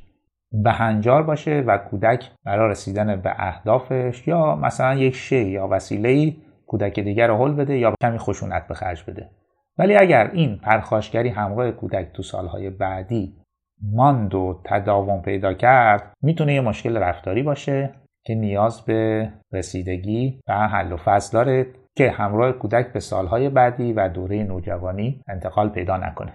بهنجار 0.52 1.22
باشه 1.22 1.60
و 1.66 1.78
کودک 1.78 2.30
برای 2.44 2.70
رسیدن 2.70 3.20
به 3.20 3.34
اهدافش 3.36 4.28
یا 4.28 4.56
مثلا 4.56 4.94
یک 4.94 5.14
شی 5.14 5.44
یا 5.44 5.68
وسیله 5.68 6.36
کودک 6.66 7.00
دیگر 7.00 7.28
رو 7.28 7.36
حل 7.36 7.52
بده 7.52 7.78
یا 7.78 7.94
کمی 8.02 8.18
خشونت 8.18 8.68
به 8.68 8.74
خرج 8.74 9.04
بده. 9.04 9.30
ولی 9.78 9.96
اگر 9.96 10.30
این 10.32 10.56
پرخاشگری 10.56 11.28
همراه 11.28 11.70
کودک 11.70 12.12
تو 12.12 12.22
سالهای 12.22 12.70
بعدی 12.70 13.36
ماند 13.82 14.34
و 14.34 14.60
تداوم 14.64 15.22
پیدا 15.22 15.54
کرد 15.54 16.12
می‌تونه 16.22 16.54
یه 16.54 16.60
مشکل 16.60 16.96
رفتاری 16.96 17.42
باشه 17.42 17.90
که 18.26 18.34
نیاز 18.34 18.84
به 18.84 19.32
رسیدگی 19.52 20.40
و 20.48 20.68
حل 20.68 20.92
و 20.92 20.96
فصل 20.96 21.32
داره 21.32 21.66
که 21.96 22.10
همراه 22.10 22.52
کودک 22.52 22.92
به 22.92 23.00
سالهای 23.00 23.48
بعدی 23.48 23.92
و 23.92 24.08
دوره 24.08 24.42
نوجوانی 24.42 25.22
انتقال 25.28 25.68
پیدا 25.68 25.96
نکنه. 25.96 26.32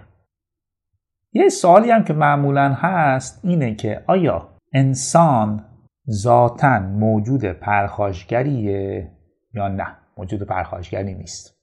یه 1.36 1.48
سوالی 1.48 1.90
هم 1.90 2.04
که 2.04 2.12
معمولا 2.12 2.72
هست 2.72 3.40
اینه 3.44 3.74
که 3.74 4.02
آیا 4.06 4.48
انسان 4.74 5.64
ذاتا 6.10 6.78
موجود 6.78 7.44
پرخاشگریه 7.44 9.10
یا 9.54 9.68
نه؟ 9.68 9.86
موجود 10.16 10.42
پرخاشگری 10.42 11.14
نیست. 11.14 11.56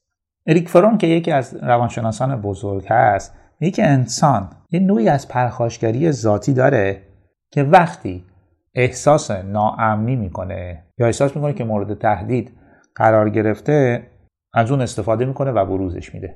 اریک 0.48 0.70
فرون 0.70 0.98
که 0.98 1.08
یکی 1.08 1.32
از 1.32 1.56
روانشناسان 1.63 2.42
بزرگ 2.42 2.86
هست 2.89 3.36
میگه 3.60 3.84
انسان 3.84 4.50
یه 4.72 4.80
نوعی 4.80 5.10
از 5.10 5.27
پرخاشگری 5.27 6.12
ذاتی 6.12 6.53
داره 6.53 7.01
که 7.51 7.63
وقتی 7.63 8.25
احساس 8.75 9.32
ناامنی 9.32 10.15
می‌کنه 10.15 10.84
یا 10.98 11.06
احساس 11.06 11.36
می‌کنه 11.36 11.53
که 11.53 11.63
مورد 11.63 12.00
تهدید 12.00 12.51
قرار 12.96 13.30
گرفته 13.30 14.08
از 14.53 14.72
اون 14.72 14.82
استفاده 14.82 15.25
می‌کنه 15.25 15.51
و 15.51 15.65
بروزش 15.65 16.13
میده. 16.13 16.36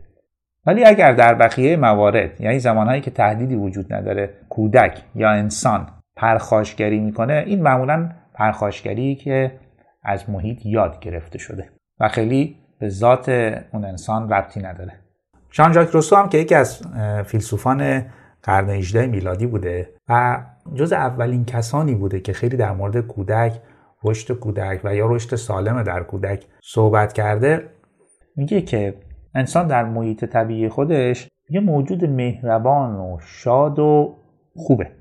ولی 0.67 0.86
اگر 0.86 1.13
در 1.13 1.33
بقیه 1.33 1.75
موارد 1.75 2.41
یعنی 2.41 2.59
زمانهایی 2.59 3.01
که 3.01 3.12
تهدیدی 3.12 3.55
وجود 3.55 3.93
نداره 3.93 4.29
کودک 4.50 5.01
یا 5.15 5.29
انسان 5.29 5.88
پرخاشگری 6.15 7.00
می‌کنه 7.00 7.43
این 7.47 7.62
معمولا 7.62 8.09
پرخاشگری 8.33 9.15
که 9.15 9.51
از 10.03 10.29
محیط 10.29 10.65
یاد 10.65 11.00
گرفته 11.00 11.39
شده 11.39 11.69
و 12.00 12.09
خیلی 12.09 12.55
به 12.79 12.89
ذات 12.89 13.29
اون 13.71 13.86
انسان 13.86 14.29
ربطی 14.29 14.59
نداره. 14.59 14.93
ژان 15.53 15.74
ژاک 15.74 15.89
روسو 15.89 16.15
هم 16.15 16.29
که 16.29 16.38
یکی 16.38 16.55
از 16.55 16.81
فیلسوفان 17.25 18.05
قرن 18.43 18.69
18 18.69 19.07
میلادی 19.07 19.45
بوده 19.45 19.89
و 20.09 20.43
جز 20.75 20.93
اولین 20.93 21.45
کسانی 21.45 21.95
بوده 21.95 22.19
که 22.19 22.33
خیلی 22.33 22.57
در 22.57 22.71
مورد 22.71 23.00
کودک 23.00 23.53
رشد 24.03 24.33
کودک 24.33 24.81
و 24.83 24.95
یا 24.95 25.05
رشد 25.05 25.36
سالم 25.36 25.83
در 25.83 26.03
کودک 26.03 26.45
صحبت 26.62 27.13
کرده 27.13 27.69
میگه 28.36 28.62
که 28.62 28.93
انسان 29.36 29.67
در 29.67 29.86
محیط 29.86 30.25
طبیعی 30.25 30.69
خودش 30.69 31.27
یه 31.50 31.60
موجود 31.60 32.05
مهربان 32.05 32.96
و 32.96 33.17
شاد 33.22 33.79
و 33.79 34.15
خوبه. 34.55 34.91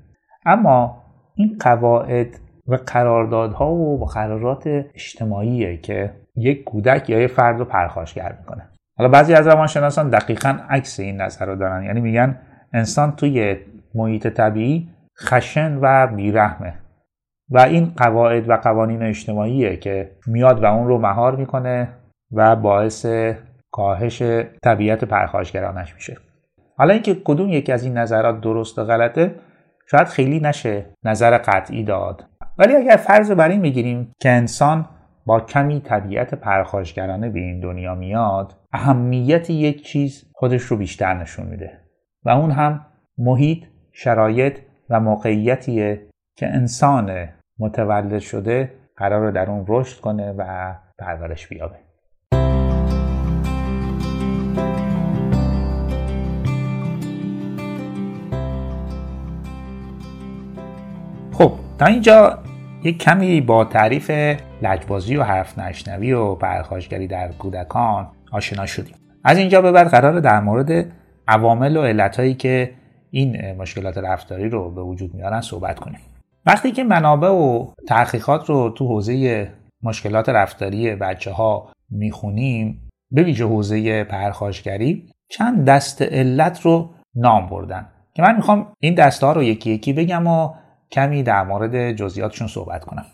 اما 0.45 1.03
این 1.35 1.57
قواعد 1.59 2.27
و 2.67 2.75
قراردادها 2.75 3.71
و 3.71 4.05
قرارات 4.05 4.67
اجتماعیه 4.67 5.77
که 5.77 6.13
یک 6.35 6.63
کودک 6.63 7.09
یا 7.09 7.19
یک 7.19 7.31
فرد 7.31 7.59
رو 7.59 7.65
پرخاشگر 7.65 8.35
می‌کنه. 8.39 8.69
حالا 8.97 9.09
بعضی 9.09 9.33
از 9.33 9.47
روانشناسان 9.47 10.09
دقیقا 10.09 10.57
عکس 10.69 10.99
این 10.99 11.21
نظر 11.21 11.45
رو 11.45 11.55
دارن. 11.55 11.83
یعنی 11.83 12.01
میگن 12.01 12.39
انسان 12.73 13.11
توی 13.11 13.55
محیط 13.95 14.27
طبیعی 14.27 14.89
خشن 15.19 15.79
و 15.81 16.07
بیرحمه. 16.07 16.73
و 17.49 17.59
این 17.59 17.93
قواعد 17.97 18.49
و 18.49 18.57
قوانین 18.57 19.03
اجتماعیه 19.03 19.77
که 19.77 20.11
میاد 20.27 20.63
و 20.63 20.65
اون 20.65 20.87
رو 20.87 20.97
مهار 20.97 21.35
می‌کنه 21.35 21.87
و 22.31 22.55
باعث 22.55 23.05
کاهش 23.71 24.21
طبیعت 24.63 25.03
پرخاشگرانش 25.03 25.95
میشه. 25.95 26.17
حالا 26.77 26.93
اینکه 26.93 27.15
کدوم 27.25 27.49
یکی 27.49 27.71
از 27.71 27.83
این 27.83 27.97
نظرات 27.97 28.41
درست 28.41 28.79
و 28.79 28.83
غلطه 28.83 29.35
شاید 29.91 30.07
خیلی 30.07 30.39
نشه 30.39 30.85
نظر 31.03 31.37
قطعی 31.37 31.83
داد. 31.83 32.25
ولی 32.57 32.75
اگر 32.75 32.95
فرض 32.95 33.31
بر 33.31 33.49
این 33.49 33.61
می‌گیریم 33.61 34.11
که 34.19 34.29
انسان 34.29 34.85
با 35.25 35.39
کمی 35.39 35.79
طبیعت 35.79 36.33
پرخاشگرانه 36.33 37.29
به 37.29 37.39
این 37.39 37.59
دنیا 37.59 37.95
میاد 37.95 38.53
اهمیت 38.73 39.49
یک 39.49 39.85
چیز 39.85 40.31
خودش 40.33 40.61
رو 40.61 40.77
بیشتر 40.77 41.13
نشون 41.13 41.45
میده. 41.45 41.81
و 42.23 42.29
اون 42.29 42.51
هم 42.51 42.85
محیط 43.17 43.65
شرایط 43.91 44.59
و 44.89 44.99
موقعیتیه 44.99 46.07
که 46.37 46.47
انسان 46.47 47.29
متولد 47.59 48.19
شده 48.19 48.73
قرار 48.97 49.31
در 49.31 49.49
اون 49.49 49.65
رشد 49.67 50.01
کنه 50.01 50.33
و 50.37 50.73
پرورش 50.99 51.47
بیابه. 51.47 51.86
خب 61.37 61.51
تا 61.79 61.85
اینجا 61.85 62.39
یک 62.83 62.97
کمی 62.97 63.41
با 63.41 63.65
تعریف 63.65 64.11
لجبازی 64.61 65.17
و 65.17 65.23
حرف 65.23 65.59
نشنوی 65.59 66.13
و 66.13 66.35
پرخاشگری 66.35 67.07
در 67.07 67.31
کودکان 67.31 68.07
آشنا 68.31 68.65
شدیم. 68.65 68.95
از 69.23 69.37
اینجا 69.37 69.61
به 69.61 69.71
بعد 69.71 69.87
قرار 69.87 70.19
در 70.19 70.39
مورد 70.39 70.91
عوامل 71.27 71.77
و 71.77 71.81
علتهایی 71.81 72.33
که 72.33 72.71
این 73.11 73.51
مشکلات 73.51 73.97
رفتاری 73.97 74.49
رو 74.49 74.71
به 74.71 74.81
وجود 74.81 75.13
میارن 75.13 75.41
صحبت 75.41 75.79
کنیم. 75.79 75.99
وقتی 76.45 76.71
که 76.71 76.83
منابع 76.83 77.29
و 77.29 77.67
تحقیقات 77.87 78.49
رو 78.49 78.69
تو 78.69 78.87
حوزه 78.87 79.47
مشکلات 79.83 80.29
رفتاری 80.29 80.95
بچه 80.95 81.31
ها 81.31 81.71
می‌خونیم 81.89 82.89
به 83.11 83.23
ویژه 83.23 83.45
حوزه 83.45 84.03
پرخاشگری 84.03 85.09
چند 85.29 85.65
دست 85.65 86.01
علت 86.01 86.61
رو 86.61 86.89
نام 87.15 87.49
بردن. 87.49 87.87
که 88.13 88.21
من 88.21 88.35
می‌خوام 88.35 88.67
این 88.79 88.95
دسته 88.95 89.25
ها 89.25 89.33
رو 89.33 89.43
یکی 89.43 89.71
یکی 89.71 89.93
بگم 89.93 90.27
و 90.27 90.53
کمی 90.91 91.23
در 91.23 91.43
مورد 91.43 91.91
جزئیاتشون 91.91 92.47
صحبت 92.47 92.85
کنم. 92.85 93.05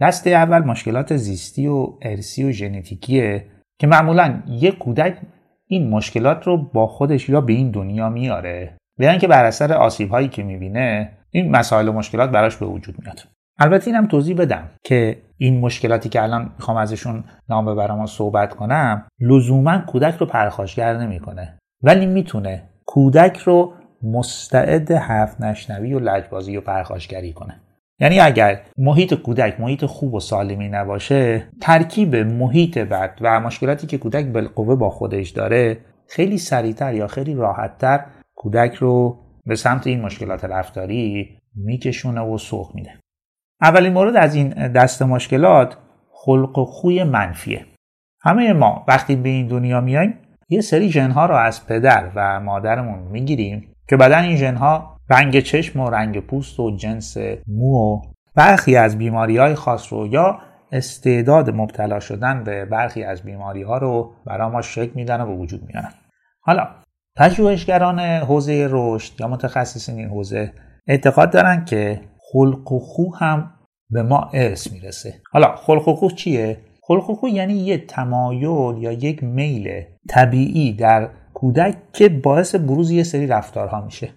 دسته 0.00 0.30
اول 0.30 0.58
مشکلات 0.58 1.16
زیستی 1.16 1.66
و 1.66 1.86
ارسی 2.02 2.44
و 2.44 2.50
ژنتیکیه 2.50 3.46
که 3.78 3.86
معمولا 3.86 4.42
یک 4.48 4.78
کودک 4.78 5.18
این 5.66 5.90
مشکلات 5.90 6.46
رو 6.46 6.56
با 6.56 6.86
خودش 6.86 7.28
یا 7.28 7.40
به 7.40 7.52
این 7.52 7.70
دنیا 7.70 8.08
میاره. 8.08 8.76
به 8.98 9.10
اینکه 9.10 9.28
بر 9.28 9.44
اثر 9.44 9.72
آسیب 9.72 10.10
هایی 10.10 10.28
که 10.28 10.42
می‌بینه 10.42 11.12
این 11.30 11.50
مسائل 11.50 11.88
و 11.88 11.92
مشکلات 11.92 12.30
براش 12.30 12.56
به 12.56 12.66
وجود 12.66 12.96
میاد. 13.02 13.20
البته 13.58 13.90
اینم 13.90 14.06
توضیح 14.06 14.36
بدم 14.36 14.70
که 14.84 15.22
این 15.36 15.60
مشکلاتی 15.60 16.08
که 16.08 16.22
الان 16.22 16.52
می‌خوام 16.56 16.76
ازشون 16.76 17.24
نام 17.48 17.66
ببرم 17.66 18.00
و 18.00 18.06
صحبت 18.06 18.54
کنم 18.54 19.08
لزوما 19.20 19.78
کودک 19.78 20.16
رو 20.16 20.26
پرخاشگر 20.26 20.96
نمی‌کنه. 20.96 21.58
ولی 21.82 22.06
می‌تونه 22.06 22.62
کودک 22.86 23.36
رو 23.36 23.74
مستعد 24.04 24.92
حرف 24.92 25.40
نشنوی 25.40 25.94
و 25.94 25.98
لجبازی 25.98 26.56
و 26.56 26.60
پرخاشگری 26.60 27.32
کنه. 27.32 27.60
یعنی 28.00 28.20
اگر 28.20 28.60
محیط 28.78 29.14
کودک 29.14 29.60
محیط 29.60 29.84
خوب 29.84 30.14
و 30.14 30.20
سالمی 30.20 30.68
نباشه 30.68 31.48
ترکیب 31.60 32.16
محیط 32.16 32.78
بد 32.78 33.18
و 33.20 33.40
مشکلاتی 33.40 33.86
که 33.86 33.98
کودک 33.98 34.26
بالقوه 34.26 34.76
با 34.76 34.90
خودش 34.90 35.30
داره 35.30 35.78
خیلی 36.08 36.38
سریعتر 36.38 36.94
یا 36.94 37.06
خیلی 37.06 37.34
راحتتر 37.34 38.04
کودک 38.34 38.74
رو 38.74 39.18
به 39.46 39.56
سمت 39.56 39.86
این 39.86 40.00
مشکلات 40.00 40.44
رفتاری 40.44 41.38
میکشونه 41.54 42.20
و 42.20 42.38
سوق 42.38 42.74
میده. 42.74 42.90
اولین 43.60 43.92
مورد 43.92 44.16
از 44.16 44.34
این 44.34 44.48
دست 44.48 45.02
مشکلات 45.02 45.76
خلق 46.12 46.58
و 46.58 46.64
خوی 46.64 47.04
منفیه. 47.04 47.66
همه 48.20 48.52
ما 48.52 48.84
وقتی 48.88 49.16
به 49.16 49.28
این 49.28 49.46
دنیا 49.46 49.80
میایم 49.80 50.18
یه 50.48 50.60
سری 50.60 50.90
ژنها 50.90 51.26
رو 51.26 51.34
از 51.34 51.66
پدر 51.66 52.10
و 52.14 52.40
مادرمون 52.40 52.98
می‌گیریم 52.98 53.73
که 53.88 53.96
بدن 53.96 54.22
این 54.24 54.36
ژنها 54.36 54.96
رنگ 55.10 55.40
چشم 55.40 55.80
و 55.80 55.90
رنگ 55.90 56.20
پوست 56.20 56.60
و 56.60 56.76
جنس 56.76 57.16
مو 57.46 57.74
و 57.76 58.02
برخی 58.34 58.76
از 58.76 58.98
بیماری 58.98 59.36
های 59.36 59.54
خاص 59.54 59.92
رو 59.92 60.06
یا 60.06 60.38
استعداد 60.72 61.50
مبتلا 61.50 62.00
شدن 62.00 62.44
به 62.44 62.64
برخی 62.64 63.04
از 63.04 63.22
بیماری 63.22 63.62
ها 63.62 63.78
رو 63.78 64.12
برای 64.26 64.50
ما 64.50 64.62
شکل 64.62 64.92
میدن 64.94 65.20
و 65.20 65.26
به 65.26 65.34
وجود 65.34 65.62
میارن. 65.66 65.92
حالا 66.40 66.68
پژوهشگران 67.16 68.00
حوزه 68.00 68.68
رشد 68.70 69.20
یا 69.20 69.28
متخصصین 69.28 69.98
این 69.98 70.08
حوزه 70.08 70.52
اعتقاد 70.86 71.30
دارن 71.30 71.64
که 71.64 72.00
خلق 72.32 72.72
و 72.72 72.78
خو 72.78 73.14
هم 73.14 73.50
به 73.90 74.02
ما 74.02 74.30
ارث 74.34 74.72
می‌رسه. 74.72 75.14
حالا 75.32 75.56
خلق 75.56 75.88
و 75.88 75.94
خو 75.94 76.10
چیه؟ 76.10 76.56
خلق 76.82 77.10
و 77.10 77.14
خو 77.14 77.28
یعنی 77.28 77.54
یه 77.54 77.78
تمایل 77.78 78.82
یا 78.82 78.92
یک 78.92 79.24
میل 79.24 79.82
طبیعی 80.08 80.72
در 80.72 81.08
کودک 81.44 81.76
که 81.92 82.08
باعث 82.08 82.54
بروز 82.54 82.90
یه 82.90 83.02
سری 83.02 83.26
رفتارها 83.26 83.80
میشه. 83.80 84.12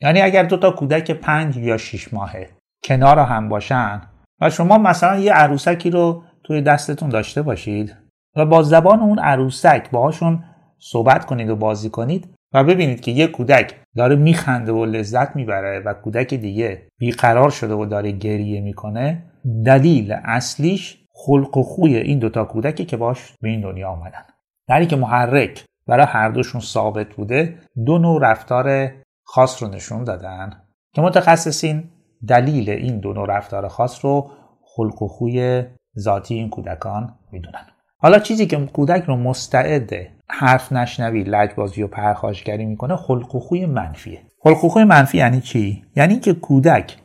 یعنی 0.00 0.20
اگر 0.20 0.42
دو 0.42 0.56
تا 0.56 0.70
کودک 0.70 1.10
پنج 1.10 1.56
یا 1.56 1.76
شیش 1.76 2.14
ماهه 2.14 2.48
کنار 2.84 3.18
هم 3.18 3.48
باشن 3.48 4.00
و 4.40 4.50
شما 4.50 4.78
مثلا 4.78 5.18
یه 5.18 5.32
عروسکی 5.32 5.90
رو 5.90 6.22
توی 6.44 6.62
دستتون 6.62 7.08
داشته 7.08 7.42
باشید 7.42 7.96
و 8.36 8.46
با 8.46 8.62
زبان 8.62 9.00
اون 9.00 9.18
عروسک 9.18 9.90
باهاشون 9.90 10.44
صحبت 10.78 11.24
کنید 11.24 11.50
و 11.50 11.56
بازی 11.56 11.90
کنید 11.90 12.34
و 12.54 12.64
ببینید 12.64 13.00
که 13.00 13.10
یه 13.10 13.26
کودک 13.26 13.74
داره 13.96 14.16
میخنده 14.16 14.72
و 14.72 14.84
لذت 14.84 15.36
می‌بره 15.36 15.80
و 15.80 15.94
کودک 15.94 16.34
دیگه 16.34 16.86
بیقرار 16.98 17.50
شده 17.50 17.74
و 17.74 17.86
داره 17.86 18.10
گریه 18.10 18.60
می‌کنه 18.60 19.22
دلیل 19.66 20.12
اصلیش 20.24 20.98
خلق 21.14 21.56
و 21.56 21.62
خوی 21.62 21.96
این 21.96 22.18
دوتا 22.18 22.44
کودکی 22.44 22.84
که 22.84 22.96
باش 22.96 23.32
به 23.40 23.48
این 23.48 23.60
دنیا 23.60 23.88
آمدن. 23.88 24.22
در 24.68 24.84
که 24.84 24.96
محرک 24.96 25.64
برای 25.90 26.06
هر 26.06 26.28
دوشون 26.28 26.60
ثابت 26.60 27.14
بوده 27.14 27.58
دو 27.86 27.98
نوع 27.98 28.30
رفتار 28.30 28.92
خاص 29.24 29.62
رو 29.62 29.68
نشون 29.68 30.04
دادن. 30.04 30.50
که 30.94 31.02
متخصصین 31.02 31.90
دلیل 32.28 32.70
این 32.70 33.00
دو 33.00 33.12
نوع 33.12 33.26
رفتار 33.28 33.68
خاص 33.68 34.04
رو 34.04 34.30
خلق 34.64 35.02
و 35.02 35.08
خوی 35.08 35.64
ذاتی 35.98 36.34
این 36.34 36.50
کودکان 36.50 37.14
می‌دونن. 37.32 37.66
حالا 37.98 38.18
چیزی 38.18 38.46
که 38.46 38.56
کودک 38.56 39.04
رو 39.04 39.16
مستعد 39.16 39.90
حرف 40.28 40.72
نشنوی 40.72 41.22
لجبازی 41.22 41.82
و 41.82 41.88
پرخاشگری 41.88 42.64
می‌کنه 42.64 42.96
خلق 42.96 43.34
و 43.34 43.40
خوی 43.40 43.66
منفیه. 43.66 44.22
خلق 44.42 44.64
و 44.64 44.68
خوی 44.68 44.84
منفی 44.84 45.18
یعنی 45.18 45.40
چی؟ 45.40 45.84
یعنی 45.96 46.18
که 46.18 46.32
کودک 46.32 46.96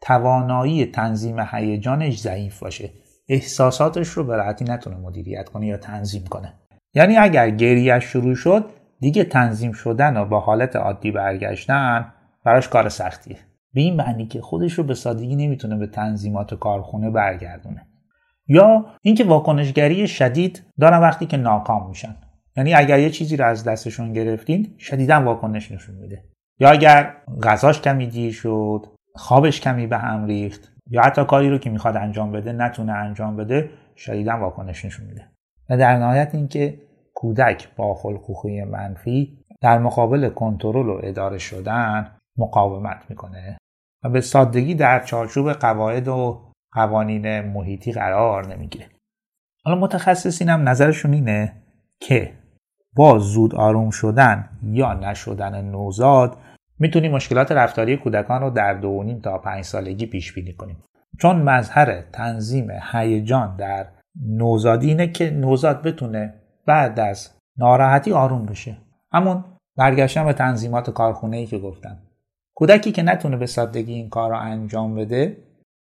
توانایی 0.00 0.86
تنظیم 0.86 1.36
هیجانش 1.52 2.20
ضعیف 2.20 2.62
باشه. 2.62 2.90
احساساتش 3.28 4.08
رو 4.08 4.24
به 4.24 4.36
راحتی 4.36 4.64
نتونه 4.64 4.96
مدیریت 4.96 5.48
کنه 5.48 5.66
یا 5.66 5.76
تنظیم 5.76 6.24
کنه. 6.24 6.61
یعنی 6.94 7.16
اگر 7.16 7.50
گریهش 7.50 8.04
شروع 8.04 8.34
شد 8.34 8.64
دیگه 9.00 9.24
تنظیم 9.24 9.72
شدن 9.72 10.16
و 10.16 10.24
با 10.24 10.40
حالت 10.40 10.76
عادی 10.76 11.10
برگشتن 11.10 12.12
براش 12.44 12.68
کار 12.68 12.88
سختیه. 12.88 13.36
به 13.74 13.80
این 13.80 13.96
معنی 13.96 14.26
که 14.26 14.40
خودش 14.40 14.72
رو 14.72 14.84
به 14.84 14.94
سادگی 14.94 15.36
نمی‌تونه 15.36 15.76
به 15.76 15.86
تنظیمات 15.86 16.54
کارخونه 16.54 17.10
برگردونه. 17.10 17.86
یا 18.46 18.86
اینکه 19.02 19.24
واکنشگری 19.24 20.08
شدید 20.08 20.62
دارن 20.80 20.98
وقتی 20.98 21.26
که 21.26 21.36
ناکام 21.36 21.88
میشن. 21.88 22.16
یعنی 22.56 22.74
اگر 22.74 22.98
یه 22.98 23.10
چیزی 23.10 23.36
رو 23.36 23.44
از 23.44 23.64
دستشون 23.64 24.12
گرفتین 24.12 24.74
شدیدا 24.78 25.22
واکنش 25.22 25.72
نشون 25.72 25.94
میده. 25.94 26.24
یا 26.58 26.70
اگر 26.70 27.16
غذاش 27.42 27.80
کمی 27.80 28.06
دیر 28.06 28.32
شد 28.32 28.86
خوابش 29.14 29.60
کمی 29.60 29.86
به 29.86 29.98
هم 29.98 30.24
ریخت 30.24 30.72
یا 30.90 31.02
حتی 31.02 31.24
کاری 31.24 31.50
رو 31.50 31.58
که 31.58 31.70
می‌خواد 31.70 31.96
انجام 31.96 32.32
بده 32.32 32.52
نتونه 32.52 32.92
انجام 32.92 33.36
بده 33.36 33.70
شدیدا 33.96 34.38
واکنش 34.38 34.84
نشون 34.84 35.06
میده. 35.06 35.31
در 35.76 35.98
نهایت 35.98 36.34
اینکه 36.34 36.78
کودک 37.14 37.74
با 37.76 37.94
خلق 37.94 38.46
منفی 38.46 39.38
در 39.60 39.78
مقابل 39.78 40.28
کنترل 40.28 40.88
و 40.88 41.00
اداره 41.02 41.38
شدن 41.38 42.10
مقاومت 42.38 43.04
می‌کنه 43.08 43.58
و 44.04 44.08
به 44.08 44.20
سادگی 44.20 44.74
در 44.74 45.00
چارچوب 45.00 45.52
قواعد 45.52 46.08
و 46.08 46.40
قوانین 46.72 47.40
محیطی 47.40 47.92
قرار 47.92 48.54
نمی‌گیره. 48.54 48.86
حالا 49.64 49.78
متخصصین 49.78 50.48
هم 50.48 50.68
نظرشون 50.68 51.12
اینه 51.12 51.52
که 52.00 52.32
با 52.96 53.18
زود 53.18 53.54
آروم 53.54 53.90
شدن 53.90 54.48
یا 54.62 54.94
نشدن 54.94 55.64
نوزاد 55.64 56.36
می‌تونیم 56.78 57.12
مشکلات 57.12 57.52
رفتاری 57.52 57.96
کودکان 57.96 58.42
رو 58.42 58.50
در 58.50 58.74
دو 58.74 59.02
نیم 59.02 59.20
تا 59.20 59.38
پنج 59.38 59.64
سالگی 59.64 60.06
پیش 60.06 60.32
بینی 60.32 60.52
کنیم. 60.52 60.82
چون 61.20 61.42
مظهر 61.42 62.00
تنظیم 62.00 62.68
هیجان 62.92 63.56
در 63.56 63.86
نوزادی 64.20 64.88
اینه 64.88 65.06
که 65.06 65.30
نوزاد 65.30 65.82
بتونه 65.82 66.34
بعد 66.66 67.00
از 67.00 67.30
ناراحتی 67.56 68.12
آروم 68.12 68.46
بشه. 68.46 68.76
همون 69.12 69.44
برگشتن 69.76 70.24
به 70.24 70.32
تنظیمات 70.32 70.90
کارخونه 70.90 71.36
ای 71.36 71.46
که 71.46 71.58
گفتم. 71.58 71.98
کودکی 72.54 72.92
که 72.92 73.02
نتونه 73.02 73.36
به 73.36 73.46
سادگی 73.46 73.92
این 73.92 74.08
کار 74.08 74.30
رو 74.30 74.36
انجام 74.36 74.94
بده 74.94 75.36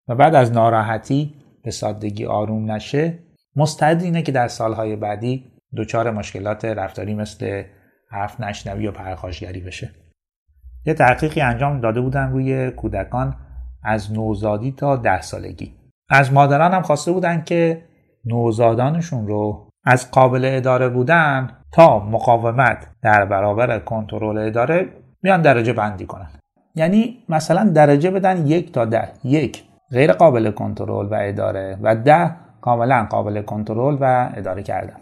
و 0.07 0.15
بعد 0.15 0.35
از 0.35 0.51
ناراحتی 0.51 1.33
به 1.63 1.71
سادگی 1.71 2.25
آروم 2.25 2.71
نشه 2.71 3.19
مستعد 3.55 4.03
اینه 4.03 4.21
که 4.21 4.31
در 4.31 4.47
سالهای 4.47 4.95
بعدی 4.95 5.51
دچار 5.77 6.11
مشکلات 6.11 6.65
رفتاری 6.65 7.15
مثل 7.15 7.63
حرف 8.09 8.39
نشنوی 8.39 8.87
و 8.87 8.91
پرخاشگری 8.91 9.59
بشه. 9.59 9.89
یه 10.85 10.93
تحقیقی 10.93 11.41
انجام 11.41 11.81
داده 11.81 12.01
بودن 12.01 12.31
روی 12.31 12.71
کودکان 12.71 13.35
از 13.83 14.13
نوزادی 14.13 14.71
تا 14.71 14.95
ده 14.95 15.21
سالگی. 15.21 15.73
از 16.09 16.33
مادران 16.33 16.73
هم 16.73 16.81
خواسته 16.81 17.11
بودن 17.11 17.43
که 17.43 17.83
نوزادانشون 18.25 19.27
رو 19.27 19.67
از 19.83 20.11
قابل 20.11 20.45
اداره 20.45 20.89
بودن 20.89 21.49
تا 21.71 21.99
مقاومت 21.99 22.87
در 23.01 23.25
برابر 23.25 23.79
کنترل 23.79 24.37
اداره 24.37 24.89
میان 25.23 25.41
درجه 25.41 25.73
بندی 25.73 26.05
کنن. 26.05 26.29
یعنی 26.75 27.17
مثلا 27.29 27.69
درجه 27.69 28.11
بدن 28.11 28.47
یک 28.47 28.71
تا 28.71 28.85
ده. 28.85 29.11
یک 29.23 29.63
غیر 29.91 30.13
قابل 30.13 30.51
کنترل 30.51 31.05
و 31.05 31.17
اداره 31.21 31.77
و 31.81 31.95
ده 31.95 32.35
کاملا 32.61 33.07
قابل 33.09 33.41
کنترل 33.41 33.97
و 34.01 34.29
اداره 34.35 34.63
کردن. 34.63 34.97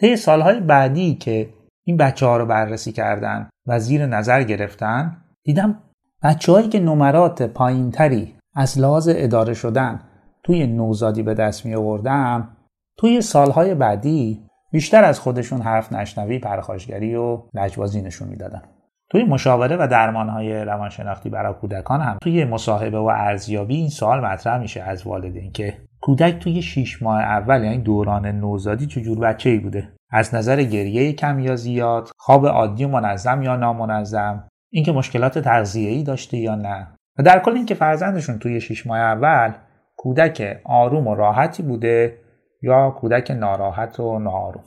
طی 0.00 0.16
سالهای 0.16 0.60
بعدی 0.60 1.14
که 1.14 1.48
این 1.84 1.96
بچه 1.96 2.26
ها 2.26 2.36
رو 2.36 2.46
بررسی 2.46 2.92
کردن 2.92 3.48
و 3.66 3.78
زیر 3.78 4.06
نظر 4.06 4.42
گرفتن 4.42 5.16
دیدم 5.44 5.78
بچه 6.22 6.52
هایی 6.52 6.68
که 6.68 6.80
نمرات 6.80 7.42
پایینتری 7.42 8.34
از 8.54 8.78
لحاظ 8.78 9.08
اداره 9.12 9.54
شدن 9.54 10.00
توی 10.42 10.66
نوزادی 10.66 11.22
به 11.22 11.34
دست 11.34 11.66
می 11.66 11.74
آوردم 11.74 12.55
توی 12.98 13.20
سالهای 13.20 13.74
بعدی 13.74 14.42
بیشتر 14.72 15.04
از 15.04 15.20
خودشون 15.20 15.60
حرف 15.60 15.92
نشنوی 15.92 16.38
پرخاشگری 16.38 17.14
و 17.14 17.42
لجبازی 17.54 18.02
نشون 18.02 18.28
می‌دادن. 18.28 18.62
توی 19.10 19.24
مشاوره 19.24 19.76
و 19.76 19.86
درمانهای 19.86 20.64
روانشناختی 20.64 21.30
برای 21.30 21.54
کودکان 21.54 22.00
هم 22.00 22.18
توی 22.22 22.44
مصاحبه 22.44 22.98
و 22.98 23.04
ارزیابی 23.04 23.76
این 23.76 23.88
سوال 23.88 24.24
مطرح 24.24 24.58
میشه 24.58 24.82
از 24.82 25.06
والدین 25.06 25.52
که 25.52 25.74
کودک 26.00 26.38
توی 26.38 26.62
6 26.62 27.02
ماه 27.02 27.20
اول 27.20 27.64
یعنی 27.64 27.78
دوران 27.78 28.26
نوزادی 28.26 28.86
چجور 28.86 29.18
بچه 29.18 29.50
ای 29.50 29.58
بوده؟ 29.58 29.88
از 30.10 30.34
نظر 30.34 30.62
گریه 30.62 31.12
کم 31.12 31.38
یا 31.38 31.56
زیاد 31.56 32.10
خواب 32.16 32.46
عادی 32.46 32.84
و 32.84 32.88
منظم 32.88 33.42
یا 33.42 33.56
نامنظم 33.56 34.48
اینکه 34.72 34.92
مشکلات 34.92 35.38
تغذیه‌ای 35.38 36.02
داشته 36.02 36.36
یا 36.36 36.54
نه. 36.54 36.88
و 37.18 37.22
در 37.22 37.38
کل 37.38 37.52
اینکه 37.52 37.74
فرزندشون 37.74 38.38
توی 38.38 38.60
6 38.60 38.86
ماه 38.86 38.98
اول 38.98 39.52
کودک 39.96 40.60
آروم 40.64 41.06
و 41.06 41.14
راحتی 41.14 41.62
بوده 41.62 42.25
یا 42.66 42.90
کودک 42.90 43.30
ناراحت 43.30 44.00
و 44.00 44.18
ناآروم. 44.18 44.64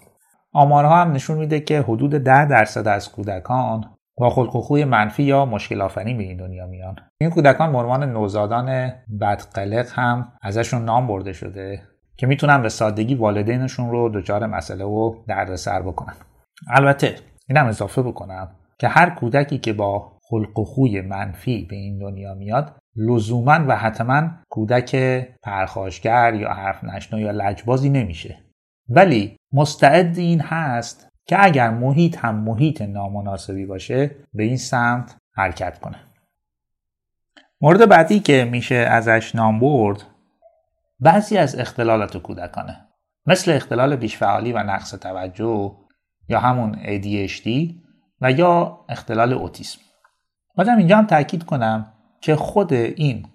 آمارها 0.54 1.02
هم 1.02 1.12
نشون 1.12 1.38
میده 1.38 1.60
که 1.60 1.82
حدود 1.82 2.12
10 2.12 2.46
درصد 2.46 2.88
از 2.88 3.12
کودکان 3.12 3.86
با 4.18 4.30
خلق 4.30 4.56
و 4.56 4.62
خوی 4.62 4.86
منفی 4.86 5.24
یا 5.24 5.46
مشکل 5.46 5.82
آفرین 5.82 6.18
به 6.18 6.24
این 6.24 6.38
دنیا 6.38 6.66
میان. 6.66 6.96
این 7.18 7.30
کودکان 7.30 7.76
عنوان 7.76 8.12
نوزادان 8.12 8.92
بدقلق 9.22 9.88
هم 9.92 10.32
ازشون 10.42 10.86
نام 10.86 11.08
برده 11.08 11.34
شده 11.34 11.82
که 12.18 12.28
می‌تونن 12.28 12.62
به 12.62 12.70
سادگی 12.70 13.16
والدینشون 13.16 13.92
رو 13.92 14.10
دچار 14.10 14.46
مسئله 14.46 14.86
و 14.86 15.16
دردسر 15.28 15.82
بکنن. 15.82 16.14
البته 16.68 17.16
اینم 17.50 17.66
اضافه 17.66 18.02
بکنم 18.02 18.52
که 18.80 18.88
هر 18.88 19.10
کودکی 19.10 19.58
که 19.58 19.74
با 19.74 20.12
خلق 20.30 20.60
و 20.60 20.64
خوی 20.64 21.02
منفی 21.02 21.68
به 21.70 21.76
این 21.76 22.00
دنیا 22.00 22.34
میاد 22.34 22.79
لزوما 22.95 23.65
و 23.67 23.75
حتما 23.75 24.30
کودک 24.49 24.95
پرخاشگر 25.43 26.34
یا 26.34 26.54
حرف 26.54 26.84
نشنو 26.84 27.19
یا 27.19 27.32
لجبازی 27.32 27.89
نمیشه. 27.89 28.38
ولی 28.89 29.38
مستعد 29.54 30.17
این 30.17 30.41
هست 30.41 31.10
که 31.25 31.45
اگر 31.45 31.69
محیط 31.69 32.17
هم 32.17 32.36
محیط 32.36 32.82
نامناسبی 32.82 33.65
باشه 33.65 34.15
به 34.34 34.43
این 34.43 34.58
سمت 34.58 35.15
حرکت 35.34 35.80
کنه. 35.80 35.97
مورد 37.62 37.89
بعدی 37.89 38.19
که 38.19 38.49
میشه 38.52 38.75
ازش 38.75 39.36
نام 39.36 39.60
برد 39.60 40.04
بعضی 40.99 41.38
از 41.38 41.60
اختلالات 41.60 42.17
کودکانه. 42.17 42.86
مثل 43.25 43.52
اختلال 43.52 43.95
بیشفعالی 43.95 44.54
و 44.54 44.58
نقص 44.58 44.91
توجه 44.91 45.71
یا 46.30 46.39
همون 46.39 46.73
ADHD 46.73 47.73
و 48.21 48.32
یا 48.32 48.86
اختلال 48.89 49.34
اوتیسم. 49.34 49.80
بازم 50.56 50.78
اینجا 50.78 50.97
هم 50.97 51.06
تاکید 51.06 51.43
کنم 51.43 51.93
که 52.22 52.36
خود 52.36 52.74
این 52.74 53.26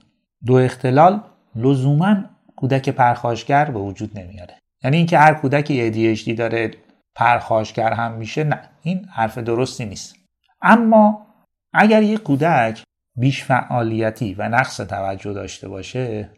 دو 0.46 0.54
اختلال 0.54 1.20
لزوما 1.56 2.16
کودک 2.56 2.88
پرخاشگر 2.88 3.64
به 3.64 3.78
وجود 3.78 4.18
نمیاره. 4.18 4.54
یعنی 4.84 4.96
اینکه 4.96 5.18
هر 5.18 5.34
کودکی 5.34 6.16
ADHD 6.16 6.38
داره 6.38 6.70
پرخاشگر 7.14 7.92
هم 7.92 8.12
میشه 8.12 8.44
نه. 8.44 8.60
این 8.82 9.04
حرف 9.04 9.38
درستی 9.38 9.84
نیست. 9.84 10.16
اما 10.62 11.26
اگر 11.72 12.02
یک 12.02 12.22
کودک 12.22 12.82
بیش 13.16 13.44
فعالیتی 13.44 14.34
و 14.34 14.48
نقص 14.48 14.76
توجه 14.76 15.32
داشته 15.32 15.68
باشه 15.68 16.30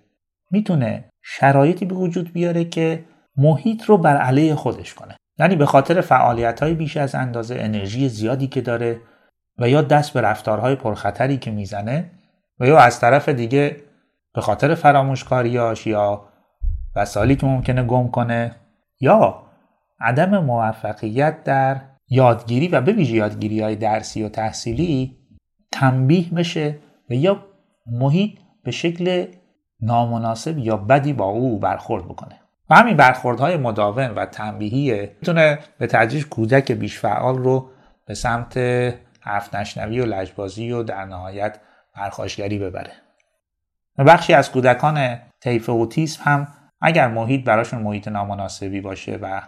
می‌تونه 0.50 1.04
شرایطی 1.22 1.84
به 1.84 1.94
وجود 1.94 2.32
بیاره 2.32 2.64
که 2.64 3.04
محیط 3.36 3.84
رو 3.84 3.98
بر 3.98 4.16
علیه 4.16 4.54
خودش 4.54 4.94
کنه. 4.94 5.16
یعنی 5.38 5.56
به 5.56 5.66
خاطر 5.66 6.00
فعالیت 6.00 6.62
های 6.62 6.74
بیش 6.74 6.96
از 6.96 7.14
اندازه 7.14 7.56
انرژی 7.58 8.08
زیادی 8.08 8.46
که 8.46 8.60
داره 8.60 9.00
و 9.58 9.68
یا 9.68 9.82
دست 9.82 10.12
به 10.12 10.20
رفتارهای 10.20 10.74
پرخطری 10.74 11.36
که 11.36 11.50
می‌زنه 11.50 12.10
و 12.60 12.66
یا 12.66 12.78
از 12.78 13.00
طرف 13.00 13.28
دیگه 13.28 13.76
به 14.34 14.40
خاطر 14.40 14.74
فراموشکاریاش 14.74 15.86
یا 15.86 16.28
وسایلی 16.96 17.36
که 17.36 17.46
ممکنه 17.46 17.82
گم 17.82 18.08
کنه 18.08 18.56
یا 19.00 19.42
عدم 20.00 20.44
موفقیت 20.44 21.44
در 21.44 21.80
یادگیری 22.08 22.68
و 22.68 22.80
به 22.80 22.92
ویژه 22.92 23.14
یادگیری 23.14 23.60
های 23.60 23.76
درسی 23.76 24.22
و 24.22 24.28
تحصیلی 24.28 25.16
تنبیه 25.72 26.30
بشه 26.30 26.78
و 27.10 27.14
یا 27.14 27.44
محیط 27.86 28.38
به 28.64 28.70
شکل 28.70 29.26
نامناسب 29.80 30.58
یا 30.58 30.76
بدی 30.76 31.12
با 31.12 31.24
او 31.24 31.58
برخورد 31.58 32.04
بکنه. 32.04 32.40
و 32.70 32.74
همین 32.74 32.96
برخوردهای 32.96 33.56
مداوم 33.56 34.12
و 34.16 34.26
تنبیهی 34.26 35.00
می‌تونه 35.00 35.58
به 35.78 35.86
تدریج 35.86 36.26
کودک 36.26 36.72
بیش 36.72 36.98
فعال 36.98 37.38
رو 37.38 37.70
به 38.06 38.14
سمت 38.14 38.58
حرف 39.20 39.54
نشنوی 39.54 40.00
و 40.00 40.06
لجبازی 40.06 40.72
و 40.72 40.82
در 40.82 41.04
نهایت 41.04 41.58
پرخاشگری 41.96 42.58
ببره. 42.58 42.92
بخشی 43.98 44.34
از 44.34 44.50
کودکان 44.50 45.18
طیف 45.40 45.68
اوتیسم 45.68 46.22
هم 46.24 46.48
اگر 46.80 47.08
محیط 47.08 47.44
براشون 47.44 47.82
محیط 47.82 48.08
نامناسبی 48.08 48.80
باشه 48.80 49.18
و 49.22 49.42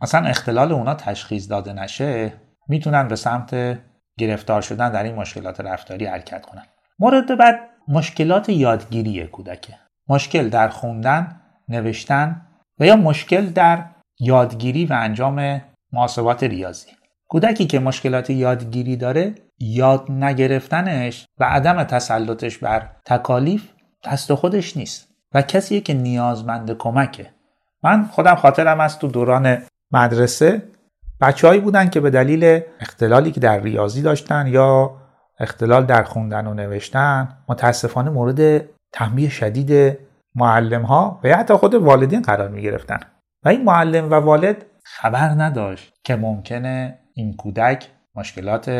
مثلا 0.00 0.28
اختلال 0.28 0.72
اونا 0.72 0.94
تشخیص 0.94 1.50
داده 1.50 1.72
نشه 1.72 2.32
می‌تونن 2.68 3.08
به 3.08 3.16
سمت 3.16 3.78
گرفتار 4.18 4.62
شدن 4.62 4.92
در 4.92 5.02
این 5.02 5.14
مشکلات 5.14 5.60
رفتاری 5.60 6.06
حرکت 6.06 6.46
کنن. 6.46 6.62
مورد 6.98 7.38
بعد 7.38 7.60
مشکلات 7.88 8.48
یادگیری 8.48 9.26
کودکه. 9.26 9.74
مشکل 10.08 10.48
در 10.48 10.68
خوندن 10.68 11.40
نوشتن 11.68 12.46
و 12.80 12.86
یا 12.86 12.96
مشکل 12.96 13.46
در 13.46 13.84
یادگیری 14.20 14.86
و 14.86 14.92
انجام 14.92 15.62
محاسبات 15.92 16.42
ریاضی. 16.42 16.90
کودکی 17.28 17.66
که 17.66 17.78
مشکلات 17.78 18.30
یادگیری 18.30 18.96
داره 18.96 19.34
یاد 19.58 20.10
نگرفتنش 20.10 21.26
و 21.38 21.44
عدم 21.44 21.84
تسلطش 21.84 22.58
بر 22.58 22.90
تکالیف 23.04 23.68
دست 24.04 24.34
خودش 24.34 24.76
نیست 24.76 25.08
و 25.34 25.42
کسیه 25.42 25.80
که 25.80 25.94
نیازمند 25.94 26.78
کمکه. 26.78 27.30
من 27.82 28.04
خودم 28.04 28.34
خاطرم 28.34 28.80
از 28.80 28.98
تو 28.98 29.08
دوران 29.08 29.62
مدرسه. 29.92 30.62
بچههایی 31.20 31.60
بودن 31.60 31.90
که 31.90 32.00
به 32.00 32.10
دلیل 32.10 32.60
اختلالی 32.80 33.32
که 33.32 33.40
در 33.40 33.60
ریاضی 33.60 34.02
داشتن 34.02 34.46
یا 34.46 34.96
اختلال 35.38 35.84
در 35.86 36.02
خوندن 36.02 36.46
و 36.46 36.54
نوشتن 36.54 37.28
متاسفانه 37.48 38.10
مورد 38.10 38.64
تنبیه 38.92 39.28
شدید 39.28 39.98
معلم 40.34 40.82
ها 40.82 41.20
و 41.24 41.28
حتی 41.28 41.54
خود 41.54 41.74
والدین 41.74 42.22
قرار 42.22 42.48
می 42.48 42.62
گرفتن 42.62 42.98
و 43.44 43.48
این 43.48 43.64
معلم 43.64 44.10
و 44.10 44.14
والد 44.14 44.66
خبر 44.84 45.28
نداشت 45.28 45.94
که 46.04 46.16
ممکنه 46.16 46.98
این 47.14 47.36
کودک 47.36 47.88
مشکلات 48.14 48.70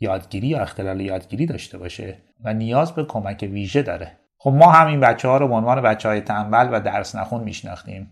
یادگیری 0.00 0.46
یا 0.46 0.60
اختلال 0.60 1.00
یادگیری 1.00 1.46
داشته 1.46 1.78
باشه 1.78 2.18
و 2.44 2.54
نیاز 2.54 2.92
به 2.92 3.04
کمک 3.04 3.48
ویژه 3.52 3.82
داره. 3.82 4.12
خب 4.38 4.50
ما 4.50 4.70
همین 4.70 5.00
بچه 5.00 5.28
ها 5.28 5.36
رو 5.36 5.48
به 5.48 5.54
عنوان 5.54 5.80
بچه 5.80 6.08
های 6.08 6.20
تنبل 6.20 6.68
و 6.72 6.80
درس 6.80 7.14
نخون 7.14 7.44
میشناختیم. 7.44 8.10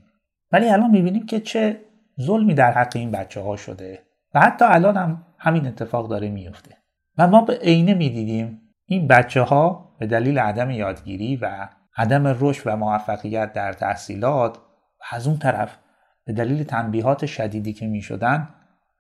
ولی 0.53 0.69
الان 0.69 0.91
می‌بینیم 0.91 1.27
که 1.27 1.41
چه 1.41 1.81
ظلمی 2.21 2.55
در 2.55 2.73
حق 2.73 2.97
این 2.97 3.11
بچه 3.11 3.41
ها 3.41 3.57
شده 3.57 4.03
و 4.35 4.41
حتی 4.41 4.65
الان 4.65 4.97
هم 4.97 5.23
همین 5.39 5.67
اتفاق 5.67 6.09
داره 6.09 6.29
میفته 6.29 6.77
و 7.19 7.29
ما 7.29 7.41
به 7.41 7.59
عینه 7.59 7.95
می‌دیدیم 7.95 8.61
این 8.87 9.09
بچه 9.09 9.43
ها 9.43 9.95
به 9.99 10.07
دلیل 10.07 10.39
عدم 10.39 10.71
یادگیری 10.71 11.37
و 11.37 11.69
عدم 11.97 12.37
رشد 12.41 12.63
و 12.67 12.77
موفقیت 12.77 13.53
در 13.53 13.73
تحصیلات 13.73 14.57
و 14.57 15.05
از 15.11 15.27
اون 15.27 15.39
طرف 15.39 15.79
به 16.25 16.33
دلیل 16.33 16.65
تنبیهات 16.65 17.27
شدیدی 17.27 17.73
که 17.73 17.87
می 17.87 18.03
شدن 18.03 18.49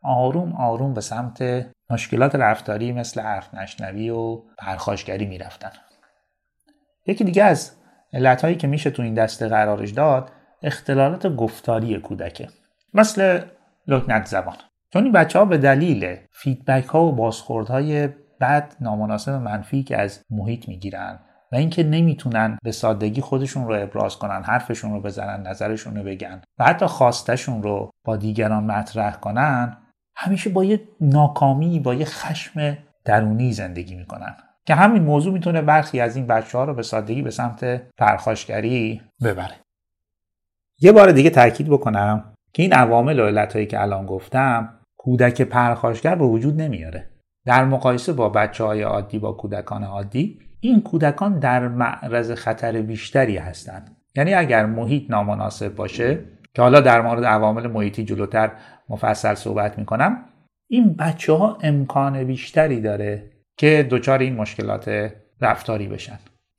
آروم 0.02 0.52
آروم 0.52 0.94
به 0.94 1.00
سمت 1.00 1.66
مشکلات 1.90 2.34
رفتاری 2.34 2.92
مثل 2.92 3.20
حرف 3.20 3.54
نشنوی 3.54 4.10
و 4.10 4.42
پرخاشگری 4.58 5.26
می 5.26 5.38
رفتن. 5.38 5.70
یکی 7.06 7.24
دیگه 7.24 7.44
از 7.44 7.76
علتهایی 8.12 8.56
که 8.56 8.66
میشه 8.66 8.90
تو 8.90 9.02
این 9.02 9.14
دسته 9.14 9.48
قرارش 9.48 9.90
داد 9.90 10.30
اختلالات 10.62 11.26
گفتاری 11.26 11.98
کودکه 11.98 12.48
مثل 12.94 13.40
لکنت 13.86 14.26
زبان 14.26 14.56
چون 14.92 15.04
این 15.04 15.12
بچه 15.12 15.38
ها 15.38 15.44
به 15.44 15.58
دلیل 15.58 16.16
فیدبک 16.32 16.84
ها 16.84 17.04
و 17.04 17.12
بازخورد 17.12 17.68
های 17.68 18.08
بد 18.40 18.72
نامناسب 18.80 19.32
منفی 19.32 19.82
که 19.82 19.98
از 19.98 20.22
محیط 20.30 20.68
می‌گیرن 20.68 21.18
و 21.52 21.56
اینکه 21.56 21.82
نمی‌تونن 21.82 22.58
به 22.62 22.72
سادگی 22.72 23.20
خودشون 23.20 23.66
رو 23.66 23.82
ابراز 23.82 24.16
کنن 24.16 24.42
حرفشون 24.42 24.92
رو 24.92 25.00
بزنن 25.00 25.46
نظرشون 25.46 25.96
رو 25.96 26.02
بگن 26.02 26.42
و 26.58 26.64
حتی 26.64 26.86
خواستشون 26.86 27.62
رو 27.62 27.90
با 28.04 28.16
دیگران 28.16 28.64
مطرح 28.64 29.16
کنن 29.16 29.76
همیشه 30.16 30.50
با 30.50 30.64
یه 30.64 30.80
ناکامی 31.00 31.80
با 31.80 31.94
یه 31.94 32.04
خشم 32.04 32.78
درونی 33.04 33.52
زندگی 33.52 33.94
می‌کنن. 33.94 34.36
که 34.66 34.74
همین 34.74 35.02
موضوع 35.02 35.32
می‌تونه 35.32 35.62
برخی 35.62 36.00
از 36.00 36.16
این 36.16 36.26
بچه 36.26 36.58
ها 36.58 36.64
رو 36.64 36.74
به 36.74 36.82
سادگی 36.82 37.22
به 37.22 37.30
سمت 37.30 37.82
پرخاشگری 37.98 39.02
ببره. 39.24 39.54
یه 40.80 40.92
بار 40.92 41.12
دیگه 41.12 41.30
تاکید 41.30 41.68
بکنم 41.68 42.34
که 42.52 42.62
این 42.62 42.72
عوامل 42.72 43.18
و 43.18 43.26
علتهایی 43.26 43.66
که 43.66 43.82
الان 43.82 44.06
گفتم 44.06 44.78
کودک 44.96 45.42
پرخاشگر 45.42 46.14
به 46.14 46.24
وجود 46.24 46.60
نمیاره. 46.60 47.10
در 47.46 47.64
مقایسه 47.64 48.12
با 48.12 48.28
بچه 48.28 48.64
های 48.64 48.82
عادی 48.82 49.18
با 49.18 49.32
کودکان 49.32 49.84
عادی 49.84 50.38
این 50.60 50.82
کودکان 50.82 51.38
در 51.38 51.68
معرض 51.68 52.32
خطر 52.32 52.82
بیشتری 52.82 53.36
هستند. 53.36 53.96
یعنی 54.16 54.34
اگر 54.34 54.66
محیط 54.66 55.10
نامناسب 55.10 55.74
باشه 55.74 56.24
که 56.54 56.62
حالا 56.62 56.80
در 56.80 57.00
مورد 57.00 57.24
عوامل 57.24 57.66
محیطی 57.66 58.04
جلوتر 58.04 58.52
مفصل 58.88 59.34
صحبت 59.34 59.78
می‌کنم. 59.78 60.24
این 60.70 60.94
بچه 60.94 61.32
ها 61.32 61.58
امکان 61.62 62.24
بیشتری 62.24 62.80
داره 62.80 63.30
که 63.56 63.86
دچار 63.90 64.18
این 64.18 64.34
مشکلات 64.34 65.10
رفتاری 65.40 65.88
بشن. 65.88 66.18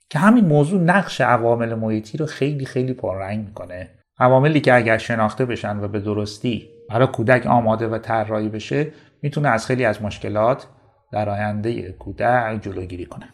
که 0.10 0.20
همین 0.20 0.46
موضوع 0.46 0.82
نقش 0.82 1.22
عوامل 1.22 1.74
محیطی 1.74 2.18
رو 2.18 2.26
خیلی 2.26 2.66
خیلی 2.66 2.94
پررنگ 2.94 3.46
می‌کنه. 3.46 3.90
عواملی 4.20 4.62
که 4.62 4.74
اگر 4.76 4.98
شناخته 4.98 5.46
بشن 5.46 5.80
و 5.80 5.88
به 5.88 6.00
درستی 6.00 6.70
برای 6.90 7.08
کودک 7.08 7.46
آماده 7.46 7.88
و 7.88 7.98
طراحی 7.98 8.50
بشه 8.50 8.88
می‌تونه 9.22 9.50
از 9.50 9.66
خیلی 9.66 9.86
از 9.86 10.02
مشکلات 10.02 10.68
در 11.12 11.30
آینده 11.30 11.92
کودک 11.92 12.60
جلوگیری 12.62 13.06
کنه. 13.06 13.30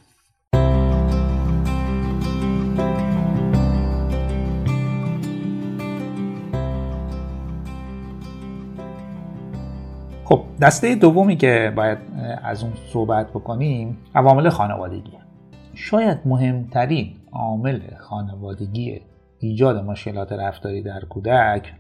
خب 10.32 10.44
دسته 10.62 10.96
دومی 10.96 11.36
که 11.36 11.74
باید 11.76 11.98
از 12.44 12.64
اون 12.64 12.74
صحبت 12.94 13.30
بکنیم 13.30 13.98
عوامل 14.16 14.50
خانوادگی 14.50 15.18
شاید 15.74 16.18
مهمترین 16.26 17.16
عامل 17.32 17.80
خانوادگی 18.00 19.02
ایجاد 19.40 19.86
مشکلات 19.86 20.32
رفتاری 20.32 20.84
در 20.84 21.00
کودک 21.00 21.74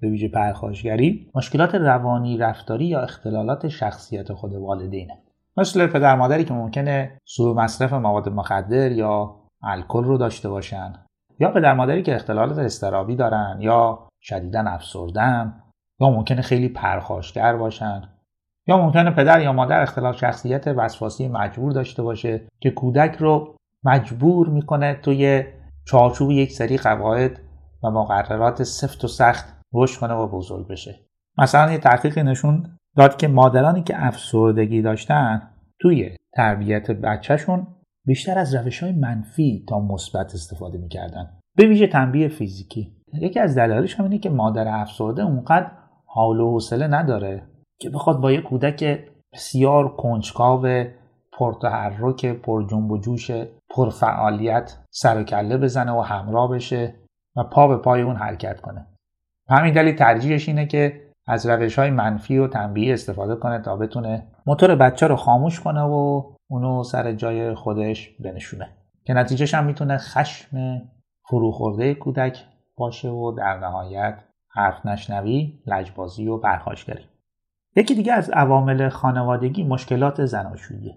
به 0.00 0.08
ویژه 0.08 0.28
پرخاشگری 0.28 1.30
مشکلات 1.34 1.74
روانی 1.74 2.38
رفتاری 2.38 2.84
یا 2.84 3.00
اختلالات 3.00 3.68
شخصیت 3.68 4.32
خود 4.32 4.54
والدینه. 4.54 5.18
مثل 5.56 5.86
پدر 5.86 6.16
مادری 6.16 6.44
که 6.44 6.54
ممکنه 6.54 7.18
سوء 7.24 7.54
مصرف 7.54 7.92
مواد 7.92 8.28
مخدر 8.28 8.92
یا 8.92 9.36
الکل 9.62 10.04
رو 10.04 10.18
داشته 10.18 10.48
باشن. 10.48 10.92
یا 11.40 11.50
پدر 11.50 11.74
مادری 11.74 12.02
که 12.02 12.14
اختلالات 12.14 12.58
استرابی 12.58 13.16
دارن 13.16 13.56
یا 13.60 14.08
شدیدا 14.20 14.60
افسردن 14.60 15.54
یا 16.00 16.10
ممکنه 16.10 16.42
خیلی 16.42 16.68
پرخاشگر 16.68 17.56
باشن 17.56 18.02
یا 18.66 18.76
ممکنه 18.76 19.10
پدر 19.10 19.40
یا 19.40 19.52
مادر 19.52 19.82
اختلال 19.82 20.12
شخصیت 20.12 20.66
وسواسی 20.66 21.28
مجبور 21.28 21.72
داشته 21.72 22.02
باشه 22.02 22.48
که 22.60 22.70
کودک 22.70 23.16
رو 23.18 23.56
مجبور 23.84 24.48
می‌کنه 24.48 24.94
توی 24.94 25.44
چارچوب 25.84 26.30
یک 26.30 26.52
سری 26.52 26.76
قواعد 26.76 27.40
و 27.82 27.90
مقررات 27.90 28.62
سفت 28.62 29.04
و 29.04 29.08
سخت 29.08 29.56
رشد 29.74 30.00
کنه 30.00 30.14
و 30.14 30.26
بزرگ 30.26 30.68
بشه. 30.68 31.00
مثلا 31.38 31.72
یه 31.72 31.78
تحقیقی 31.78 32.22
نشون 32.22 32.78
داد 32.96 33.16
که 33.16 33.28
مادرانی 33.28 33.82
که 33.82 34.06
افسردگی 34.06 34.82
داشتن 34.82 35.50
توی 35.80 36.16
تربیت 36.36 36.90
بچهشون 36.90 37.66
بیشتر 38.06 38.38
از 38.38 38.54
روش 38.54 38.82
های 38.82 38.92
منفی 38.92 39.64
تا 39.68 39.80
مثبت 39.80 40.34
استفاده 40.34 40.78
می‌کردن. 40.78 41.30
به 41.56 41.66
ویژه 41.66 41.86
تنبیه 41.86 42.28
فیزیکی. 42.28 42.96
یکی 43.12 43.40
از 43.40 43.58
دلایلش 43.58 43.94
هم 43.94 44.04
اینه 44.04 44.18
که 44.18 44.30
مادر 44.30 44.68
افسرده 44.68 45.22
اونقدر 45.22 45.70
حال 46.16 46.40
و 46.40 46.50
حوصله 46.50 46.86
نداره 46.86 47.42
که 47.80 47.90
بخواد 47.90 48.20
با 48.20 48.32
یه 48.32 48.40
کودک 48.40 49.08
بسیار 49.32 49.96
کنجکاو 49.96 50.84
پرتحرک 51.38 52.26
پر 52.26 52.66
جنب 52.70 52.90
و 52.90 52.98
جوش 52.98 53.30
پرفعالیت 53.70 54.78
سر 54.90 55.20
و 55.20 55.24
کله 55.24 55.56
بزنه 55.56 55.92
و 55.92 56.00
همراه 56.00 56.50
بشه 56.50 56.94
و 57.36 57.44
پا 57.44 57.68
به 57.68 57.76
پای 57.76 58.02
اون 58.02 58.16
حرکت 58.16 58.60
کنه. 58.60 58.86
همین 59.48 59.74
دلیل 59.74 59.96
ترجیحش 59.96 60.48
اینه 60.48 60.66
که 60.66 61.02
از 61.26 61.46
روش 61.46 61.78
های 61.78 61.90
منفی 61.90 62.38
و 62.38 62.48
تنبیه 62.48 62.92
استفاده 62.92 63.36
کنه 63.36 63.58
تا 63.58 63.76
بتونه 63.76 64.26
موتور 64.46 64.76
بچه 64.76 65.06
رو 65.06 65.16
خاموش 65.16 65.60
کنه 65.60 65.82
و 65.82 66.22
اونو 66.50 66.82
سر 66.82 67.12
جای 67.12 67.54
خودش 67.54 68.10
بنشونه. 68.20 68.68
که 69.04 69.14
نتیجهش 69.14 69.54
هم 69.54 69.66
می‌تونه 69.66 69.98
خشم 69.98 70.82
فروخورده 71.30 71.94
کودک 71.94 72.44
باشه 72.76 73.08
و 73.08 73.32
در 73.32 73.58
نهایت 73.58 74.22
حرف 74.56 74.86
نشنوی، 74.86 75.58
لجبازی 75.66 76.28
و 76.28 76.38
برخاشگری. 76.38 77.04
یکی 77.76 77.94
دیگه 77.94 78.12
از 78.12 78.30
عوامل 78.30 78.88
خانوادگی 78.88 79.64
مشکلات 79.64 80.24
زناشویی. 80.24 80.94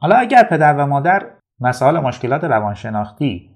حالا 0.00 0.16
اگر 0.16 0.42
پدر 0.42 0.76
و 0.76 0.86
مادر 0.86 1.30
مسائل 1.60 2.00
مشکلات 2.00 2.44
روانشناختی 2.44 3.50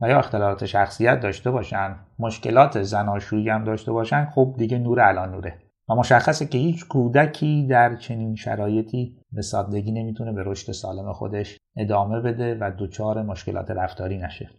و 0.00 0.08
یا 0.08 0.18
اختلالات 0.18 0.64
شخصیت 0.64 1.20
داشته 1.20 1.50
باشن 1.50 1.96
مشکلات 2.18 2.82
زناشویی 2.82 3.48
هم 3.48 3.64
داشته 3.64 3.92
باشن 3.92 4.24
خب 4.24 4.54
دیگه 4.58 4.78
نور 4.78 5.00
الان 5.00 5.30
نوره 5.30 5.58
و 5.88 5.94
مشخصه 5.94 6.46
که 6.46 6.58
هیچ 6.58 6.88
کودکی 6.88 7.66
در 7.66 7.96
چنین 7.96 8.34
شرایطی 8.34 9.18
به 9.32 9.42
سادگی 9.42 9.92
نمی‌تونه 9.92 10.32
به 10.32 10.42
رشد 10.46 10.72
سالم 10.72 11.12
خودش 11.12 11.58
ادامه 11.76 12.20
بده 12.20 12.58
و 12.60 12.70
دچار 12.78 13.22
مشکلات 13.22 13.70
رفتاری 13.70 14.18
نشه 14.18 14.50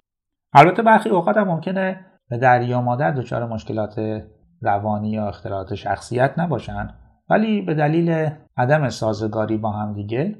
البته 0.53 0.81
برخی 0.81 1.09
اوقات 1.09 1.37
هم 1.37 1.47
ممکنه 1.47 2.05
در 2.29 2.61
یا 2.61 2.81
مادر 2.81 3.11
دچار 3.11 3.47
مشکلات 3.47 4.23
روانی 4.61 5.09
یا 5.09 5.27
اختلالات 5.27 5.75
شخصیت 5.75 6.33
نباشن 6.37 6.89
ولی 7.29 7.61
به 7.61 7.73
دلیل 7.73 8.29
عدم 8.57 8.89
سازگاری 8.89 9.57
با 9.57 9.71
هم 9.71 9.93
دیگه 9.93 10.35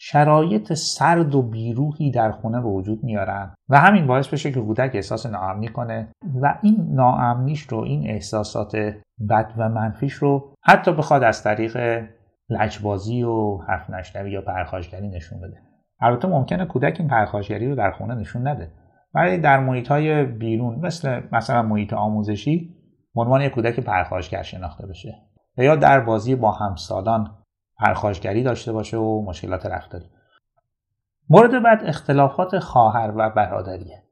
شرایط 0.00 0.72
سرد 0.72 1.34
و 1.34 1.42
بیروحی 1.42 2.10
در 2.10 2.32
خونه 2.32 2.60
به 2.60 2.68
وجود 2.68 3.04
میارن 3.04 3.54
و 3.68 3.78
همین 3.78 4.06
باعث 4.06 4.28
بشه 4.28 4.52
که 4.52 4.60
کودک 4.60 4.90
احساس 4.94 5.26
ناامنی 5.26 5.68
کنه. 5.68 6.08
و 6.42 6.58
این 6.62 6.88
ناامنیش 6.90 7.62
رو 7.62 7.78
این 7.78 8.10
احساسات 8.10 8.76
بد 9.30 9.52
و 9.56 9.68
منفیش 9.68 10.12
رو 10.12 10.54
حتی 10.62 10.92
بخواد 10.92 11.22
از 11.22 11.42
طریق 11.42 12.04
لجبازی 12.48 13.22
و 13.22 13.56
حرف 13.56 13.90
نشنوی 13.90 14.30
یا 14.30 14.40
پرخاشگری 14.40 15.08
نشون 15.08 15.40
بده. 15.40 15.56
البته 16.00 16.28
ممکنه 16.28 16.66
کودک 16.66 16.96
این 16.98 17.08
پرخاشگری 17.08 17.68
رو 17.68 17.74
در 17.74 17.90
خونه 17.90 18.14
نشون 18.14 18.48
نده. 18.48 18.70
ولی 19.14 19.38
در 19.38 19.60
محیط 19.60 19.88
های 19.88 20.24
بیرون 20.24 20.74
مثل 20.74 21.20
مثلا 21.32 21.62
محیط 21.62 21.92
آموزشی 21.92 22.74
عنوان 23.14 23.40
یک 23.40 23.52
کودک 23.52 23.80
پرخاشگر 23.80 24.42
شناخته 24.42 24.86
بشه 24.86 25.14
و 25.58 25.62
یا 25.62 25.76
در 25.76 26.00
بازی 26.00 26.34
با 26.34 26.50
همسالان 26.50 27.36
پرخاشگری 27.78 28.42
داشته 28.42 28.72
باشه 28.72 28.96
و 28.96 29.24
مشکلات 29.26 29.66
رفتاری 29.66 30.04
مورد 31.30 31.62
بعد 31.62 31.84
اختلافات 31.84 32.58
خواهر 32.58 33.12
و 33.16 33.30
برادریه. 33.30 34.02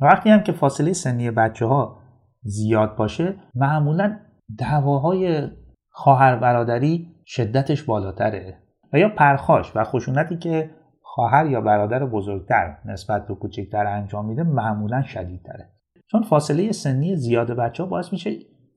وقتی 0.00 0.30
هم 0.30 0.42
که 0.42 0.52
فاصله 0.52 0.92
سنی 0.92 1.30
بچه 1.30 1.66
ها 1.66 1.98
زیاد 2.42 2.96
باشه 2.96 3.34
معمولا 3.54 4.18
دعواهای 4.58 5.48
خواهر 5.90 6.36
برادری 6.36 7.14
شدتش 7.26 7.82
بالاتره 7.82 8.58
و 8.92 8.98
یا 8.98 9.08
پرخاش 9.08 9.76
و 9.76 9.84
خشونتی 9.84 10.36
که 10.36 10.70
خواهر 11.14 11.46
یا 11.46 11.60
برادر 11.60 12.06
بزرگتر 12.06 12.78
نسبت 12.84 13.26
به 13.26 13.34
کوچکتر 13.34 13.86
انجام 13.86 14.26
میده 14.26 14.42
معمولا 14.42 15.02
شدیدتره. 15.02 15.68
چون 16.10 16.22
فاصله 16.22 16.72
سنی 16.72 17.16
زیاد 17.16 17.50
بچه 17.50 17.82
ها 17.82 17.88
باعث 17.88 18.12
میشه 18.12 18.30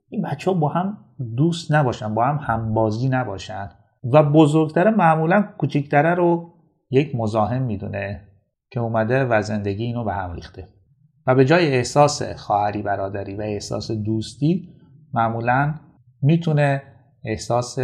این 0.09 0.21
بچه 0.21 0.51
ها 0.51 0.57
با 0.57 0.67
هم 0.67 0.97
دوست 1.37 1.71
نباشن 1.71 2.15
با 2.15 2.25
هم 2.25 2.39
همبازی 2.41 3.09
نباشن 3.09 3.69
و 4.13 4.23
بزرگتره 4.23 4.91
معمولا 4.91 5.41
کوچکتره 5.57 6.13
رو 6.13 6.53
یک 6.89 7.15
مزاحم 7.15 7.61
می‌دونه 7.61 8.27
که 8.71 8.79
اومده 8.79 9.25
و 9.25 9.41
زندگی 9.41 9.83
اینو 9.83 10.03
به 10.03 10.13
هم 10.13 10.33
ریخته. 10.33 10.67
و 11.27 11.35
به 11.35 11.45
جای 11.45 11.73
احساس 11.73 12.23
خواهری 12.23 12.81
برادری 12.81 13.35
و 13.35 13.41
احساس 13.41 13.91
دوستی 13.91 14.69
معمولا 15.13 15.75
می‌تونه 16.21 16.81
احساس 17.25 17.79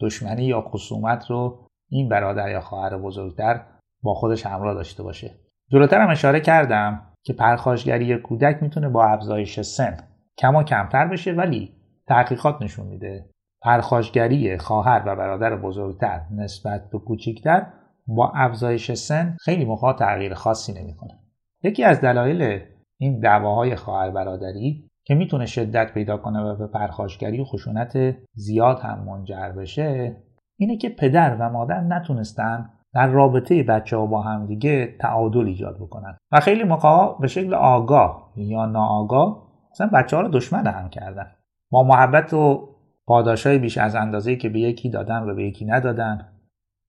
دشمنی 0.00 0.44
یا 0.44 0.60
خصومت 0.60 1.30
رو 1.30 1.66
این 1.88 2.08
برادر 2.08 2.50
یا 2.50 2.60
خواهر 2.60 2.98
بزرگتر 2.98 3.60
با 4.02 4.14
خودش 4.14 4.46
همراه 4.46 4.74
داشته 4.74 5.02
باشه. 5.02 5.34
جلوتر 5.72 6.00
هم 6.00 6.10
اشاره 6.10 6.40
کردم 6.40 7.02
که 7.22 7.32
پرخاشگری 7.32 8.16
کودک 8.16 8.62
می‌تونه 8.62 8.88
با 8.88 9.04
افزایش 9.04 9.60
سن 9.60 9.96
کما 10.38 10.64
کمتر 10.64 11.06
بشه 11.06 11.32
ولی 11.32 11.72
تحقیقات 12.08 12.62
نشون 12.62 12.86
میده. 12.86 13.30
پرخاشگری 13.62 14.58
خواهر 14.58 15.02
و 15.06 15.16
برادر 15.16 15.56
بزرگتر 15.56 16.20
نسبت 16.30 16.90
به 16.90 16.98
کوچکتر 16.98 17.66
با 18.06 18.32
افزایش 18.34 18.92
سن 18.92 19.36
خیلی 19.40 19.64
موقع 19.64 19.92
تغییر 19.92 20.34
خاصی 20.34 20.72
نمی‌کنه. 20.72 21.18
یکی 21.62 21.84
از 21.84 22.00
دلایل 22.00 22.60
این 22.98 23.20
دعواهای 23.20 23.76
خواهر 23.76 24.10
برادری 24.10 24.90
که 25.04 25.14
می‌تونه 25.14 25.46
شدت 25.46 25.94
پیدا 25.94 26.16
کنه 26.16 26.40
و 26.40 26.56
به 26.56 26.66
پرخاشگری 26.66 27.40
و 27.40 27.44
خشونت 27.44 28.16
زیاد 28.34 28.80
هم 28.80 29.04
منجر 29.04 29.48
بشه 29.48 30.16
اینه 30.58 30.76
که 30.76 30.88
پدر 30.88 31.36
و 31.40 31.50
مادر 31.50 31.80
نتونستن 31.80 32.70
در 32.94 33.06
رابطه 33.06 33.62
بچه 33.62 33.96
ها 33.96 34.06
با 34.06 34.22
همدیگه 34.22 34.96
تعادل 35.00 35.46
ایجاد 35.46 35.76
بکنن. 35.76 36.16
و 36.32 36.40
خیلی 36.40 36.64
موقع 36.64 37.20
به 37.20 37.26
شکل 37.26 37.54
آگاه 37.54 38.32
یا 38.36 38.66
ناآگاه 38.66 39.50
مثلا 39.70 39.90
بچه 39.92 40.16
ها 40.16 40.22
رو 40.22 40.28
دشمن 40.28 40.66
هم 40.66 40.88
کردن. 40.88 41.26
با 41.70 41.82
محبت 41.82 42.34
و 42.34 42.68
پاداش 43.06 43.46
های 43.46 43.58
بیش 43.58 43.78
از 43.78 43.94
اندازه 43.94 44.36
که 44.36 44.48
به 44.48 44.60
یکی 44.60 44.90
دادن 44.90 45.30
و 45.30 45.34
به 45.34 45.44
یکی 45.44 45.64
ندادن 45.64 46.28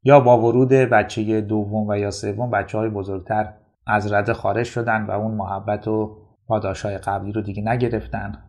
یا 0.04 0.20
با 0.20 0.40
ورود 0.40 0.70
بچه 0.70 1.42
دوم 1.42 1.88
و 1.88 1.96
یا 1.96 2.12
سوم 2.12 2.52
بچه 2.52 2.78
های 2.78 2.90
بزرگتر 2.90 3.54
از 3.88 4.14
رده 4.14 4.34
خارج 4.34 4.66
شدن 4.66 5.06
و 5.06 5.12
اون 5.12 5.34
محبت 5.34 5.88
و 5.88 6.18
پاداش 6.48 6.86
های 6.86 6.98
قبلی 6.98 7.32
رو 7.32 7.42
دیگه 7.42 7.64
نگرفتن. 7.64 8.44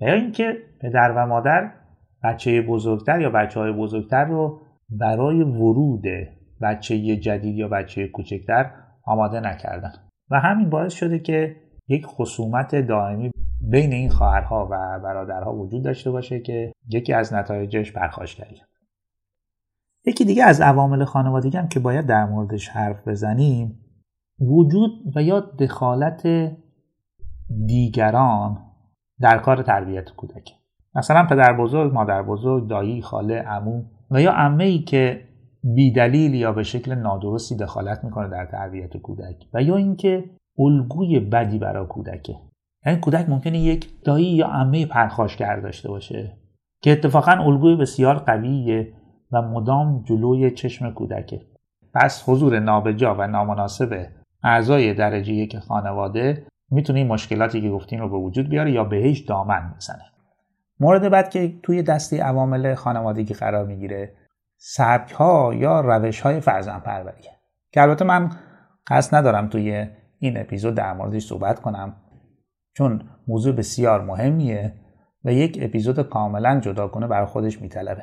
یا 0.00 0.12
اینکه 0.12 0.56
پدر 0.80 1.12
و 1.16 1.26
مادر 1.26 1.70
بچه 2.24 2.62
بزرگتر 2.62 3.20
یا 3.20 3.30
بچه 3.30 3.60
های 3.60 3.72
بزرگتر 3.72 4.24
رو 4.24 4.60
برای 4.88 5.42
ورود 5.42 6.02
بچه 6.62 7.16
جدید 7.16 7.56
یا 7.56 7.68
بچه 7.68 8.08
کوچکتر 8.08 8.70
آماده 9.04 9.40
نکردن. 9.40 9.92
و 10.30 10.40
همین 10.40 10.70
باعث 10.70 10.92
شده 10.92 11.18
که 11.18 11.56
یک 11.88 12.06
خصومت 12.06 12.74
دائمی 12.74 13.30
بین 13.60 13.92
این 13.92 14.10
خواهرها 14.10 14.68
و 14.70 15.00
برادرها 15.00 15.54
وجود 15.54 15.84
داشته 15.84 16.10
باشه 16.10 16.40
که 16.40 16.72
یکی 16.88 17.12
از 17.12 17.34
نتایجش 17.34 17.92
پرخاشگری 17.92 18.60
یکی 20.06 20.24
دیگه 20.24 20.44
از 20.44 20.60
عوامل 20.60 21.04
خانوادگی 21.04 21.58
هم 21.58 21.68
که 21.68 21.80
باید 21.80 22.06
در 22.06 22.24
موردش 22.24 22.68
حرف 22.68 23.08
بزنیم 23.08 23.80
وجود 24.40 24.90
و 25.16 25.22
یا 25.22 25.40
دخالت 25.40 26.26
دیگران 27.66 28.58
در 29.20 29.38
کار 29.38 29.62
تربیت 29.62 30.10
کودک. 30.10 30.50
مثلا 30.94 31.26
پدر 31.26 31.56
بزرگ، 31.56 31.92
مادر 31.92 32.22
بزرگ، 32.22 32.68
دایی، 32.68 33.02
خاله، 33.02 33.42
عمو 33.42 33.82
و 34.10 34.20
یا 34.20 34.32
عمه 34.32 34.64
ای 34.64 34.78
که 34.78 35.28
بیدلیل 35.64 36.34
یا 36.34 36.52
به 36.52 36.62
شکل 36.62 36.94
نادرستی 36.94 37.56
دخالت 37.56 38.04
می‌کنه 38.04 38.28
در 38.28 38.46
تربیت 38.46 38.96
کودک 38.96 39.46
و 39.54 39.62
یا 39.62 39.76
اینکه 39.76 40.24
الگوی 40.58 41.20
بدی 41.20 41.58
برای 41.58 41.86
کودکه. 41.86 42.36
یعنی 42.86 43.00
کودک 43.00 43.28
ممکنه 43.28 43.58
یک 43.58 44.02
دایی 44.04 44.26
یا 44.26 44.46
عمه 44.46 44.86
پرخاشگر 44.86 45.60
داشته 45.60 45.88
باشه 45.88 46.36
که 46.82 46.92
اتفاقا 46.92 47.32
الگوی 47.32 47.76
بسیار 47.76 48.14
قویه 48.14 48.92
و 49.32 49.42
مدام 49.42 50.02
جلوی 50.02 50.50
چشم 50.50 50.90
کودکه. 50.90 51.40
پس 51.94 52.24
حضور 52.28 52.58
نابجا 52.58 53.14
و 53.18 53.26
نامناسب 53.26 54.06
اعضای 54.42 54.94
درجه 54.94 55.32
یک 55.32 55.58
خانواده 55.58 56.46
می‌تونه 56.70 56.98
این 56.98 57.08
مشکلاتی 57.08 57.60
که 57.60 57.70
گفتیم 57.70 58.00
رو 58.00 58.08
به 58.08 58.16
وجود 58.16 58.48
بیاره 58.48 58.72
یا 58.72 58.84
بهش 58.84 59.20
دامن 59.20 59.74
بزنه. 59.76 60.04
مورد 60.80 61.08
بعد 61.08 61.30
که 61.30 61.54
توی 61.62 61.82
دستی 61.82 62.18
عوامل 62.18 62.74
خانوادگی 62.74 63.34
قرار 63.34 63.66
می‌گیره 63.66 64.14
سبک 64.66 65.10
ها 65.12 65.54
یا 65.54 65.80
روش 65.80 66.20
های 66.20 66.40
فرزن 66.40 66.78
پروریه 66.78 67.30
که 67.72 67.82
البته 67.82 68.04
من 68.04 68.30
قصد 68.86 69.14
ندارم 69.14 69.48
توی 69.48 69.86
این 70.18 70.40
اپیزود 70.40 70.74
در 70.74 70.92
موردش 70.92 71.26
صحبت 71.26 71.60
کنم 71.60 71.96
چون 72.76 73.08
موضوع 73.28 73.54
بسیار 73.54 74.02
مهمیه 74.02 74.72
و 75.24 75.32
یک 75.32 75.58
اپیزود 75.62 76.08
کاملا 76.08 76.60
جداگانه 76.60 77.06
بر 77.06 77.24
خودش 77.24 77.60
میطلبه. 77.60 78.02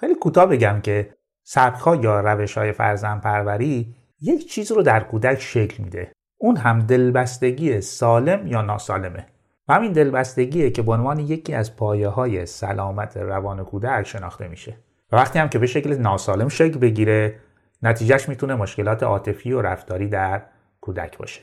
خیلی 0.00 0.14
کوتاه 0.14 0.46
بگم 0.46 0.80
که 0.82 1.14
سبک 1.42 1.80
ها 1.80 1.96
یا 1.96 2.20
روش 2.20 2.58
های 2.58 2.72
فرزن 2.72 3.18
پروری 3.18 3.94
یک 4.20 4.50
چیز 4.50 4.72
رو 4.72 4.82
در 4.82 5.00
کودک 5.00 5.40
شکل 5.40 5.84
میده. 5.84 6.12
اون 6.38 6.56
هم 6.56 6.78
دلبستگی 6.78 7.80
سالم 7.80 8.46
یا 8.46 8.62
ناسالمه. 8.62 9.26
و 9.68 9.74
همین 9.74 9.92
دلبستگیه 9.92 10.70
که 10.70 10.82
به 10.82 10.92
عنوان 10.92 11.18
یکی 11.18 11.54
از 11.54 11.76
پایه 11.76 12.08
های 12.08 12.46
سلامت 12.46 13.16
روان 13.16 13.64
کودک 13.64 14.02
شناخته 14.02 14.48
میشه. 14.48 14.85
و 15.12 15.16
وقتی 15.16 15.38
هم 15.38 15.48
که 15.48 15.58
به 15.58 15.66
شکل 15.66 15.96
ناسالم 15.96 16.48
شکل 16.48 16.78
بگیره 16.78 17.34
نتیجهش 17.82 18.28
می‌تونه 18.28 18.54
مشکلات 18.54 19.02
عاطفی 19.02 19.52
و 19.52 19.62
رفتاری 19.62 20.08
در 20.08 20.42
کودک 20.80 21.18
باشه. 21.18 21.40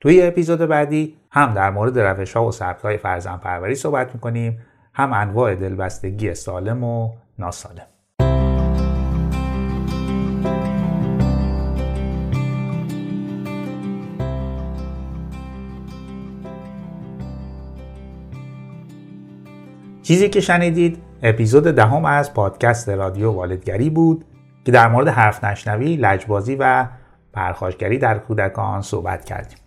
توی 0.00 0.22
اپیزود 0.22 0.58
بعدی 0.58 1.16
هم 1.30 1.54
در 1.54 1.70
مورد 1.70 1.98
روش 1.98 2.32
ها 2.32 2.46
و 2.46 2.52
سبک 2.52 2.80
های 2.80 2.96
فرزن 2.96 3.36
پروری 3.36 3.74
صحبت 3.74 4.14
می‌کنیم 4.14 4.58
هم 4.94 5.12
انواع 5.12 5.54
دلبستگی 5.54 6.34
سالم 6.34 6.84
و 6.84 7.12
ناسالم. 7.38 7.86
چیزی 20.02 20.28
که 20.28 20.40
شنیدید 20.40 21.02
اپیزود 21.26 21.64
دهم 21.64 22.04
از 22.04 22.34
پادکست 22.34 22.88
رادیو 22.88 23.30
والدگری 23.30 23.90
بود 23.90 24.24
که 24.64 24.72
در 24.72 24.88
مورد 24.88 25.08
حرف 25.08 25.44
نشنوی، 25.44 25.96
لجبازی 25.96 26.56
و 26.60 26.86
پرخاشگری 27.32 27.98
در 27.98 28.18
کودکان 28.18 28.82
صحبت 28.82 29.24
کردیم. 29.24 29.58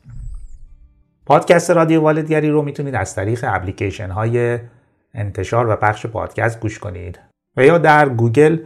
پادکست 1.26 1.72
رادیو 1.72 2.02
والدگری 2.02 2.50
رو 2.50 2.62
می‌تونید 2.62 2.96
از 2.96 3.16
طریق 3.16 3.46
اپلیکیشن 3.48 4.10
های 4.10 4.60
انتشار 5.14 5.70
و 5.70 5.76
پخش 5.76 6.06
پادکست 6.06 6.60
گوش 6.60 6.80
کنید 6.80 7.20
و 7.58 7.66
یا 7.66 7.78
در 7.78 8.10
گوگل 8.10 8.58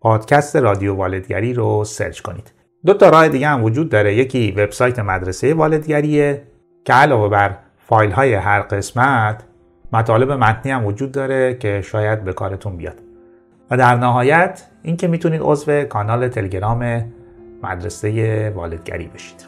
پادکست 0.00 0.56
رادیو 0.56 0.94
والدگری 0.94 1.54
رو 1.54 1.84
search 1.84 2.20
کنید. 2.20 2.52
دو 2.86 2.94
تا 2.94 3.08
راه 3.08 3.28
دیگه 3.28 3.48
هم 3.48 3.64
وجود 3.64 3.88
داره 3.88 4.14
یکی 4.14 4.50
وبسایت 4.52 4.98
مدرسه 4.98 5.54
والدگریه 5.54 6.42
که 6.84 6.92
علاوه 6.92 7.28
بر 7.28 7.56
فایل 7.78 8.10
های 8.10 8.34
هر 8.34 8.60
قسمت 8.60 9.44
مطالب 9.96 10.32
متنی 10.32 10.72
هم 10.72 10.86
وجود 10.86 11.12
داره 11.12 11.54
که 11.54 11.80
شاید 11.80 12.24
به 12.24 12.32
کارتون 12.32 12.76
بیاد. 12.76 12.96
و 13.70 13.76
در 13.76 13.94
نهایت 13.94 14.62
اینکه 14.82 15.08
می‌تونید 15.08 15.40
عضو 15.44 15.84
کانال 15.84 16.28
تلگرام 16.28 17.04
مدرسه 17.62 18.52
والدگری 18.56 19.10
بشید. 19.14 19.46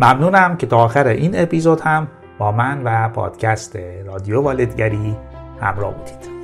ممنونم 0.00 0.56
که 0.56 0.66
تا 0.66 0.76
آخر 0.76 1.06
این 1.06 1.40
اپیزود 1.40 1.80
هم 1.80 2.08
با 2.38 2.52
من 2.52 2.82
و 2.84 3.08
پادکست 3.08 3.78
رادیو 4.06 4.40
والدگری 4.40 5.16
همراه 5.60 5.94
بودید. 5.94 6.37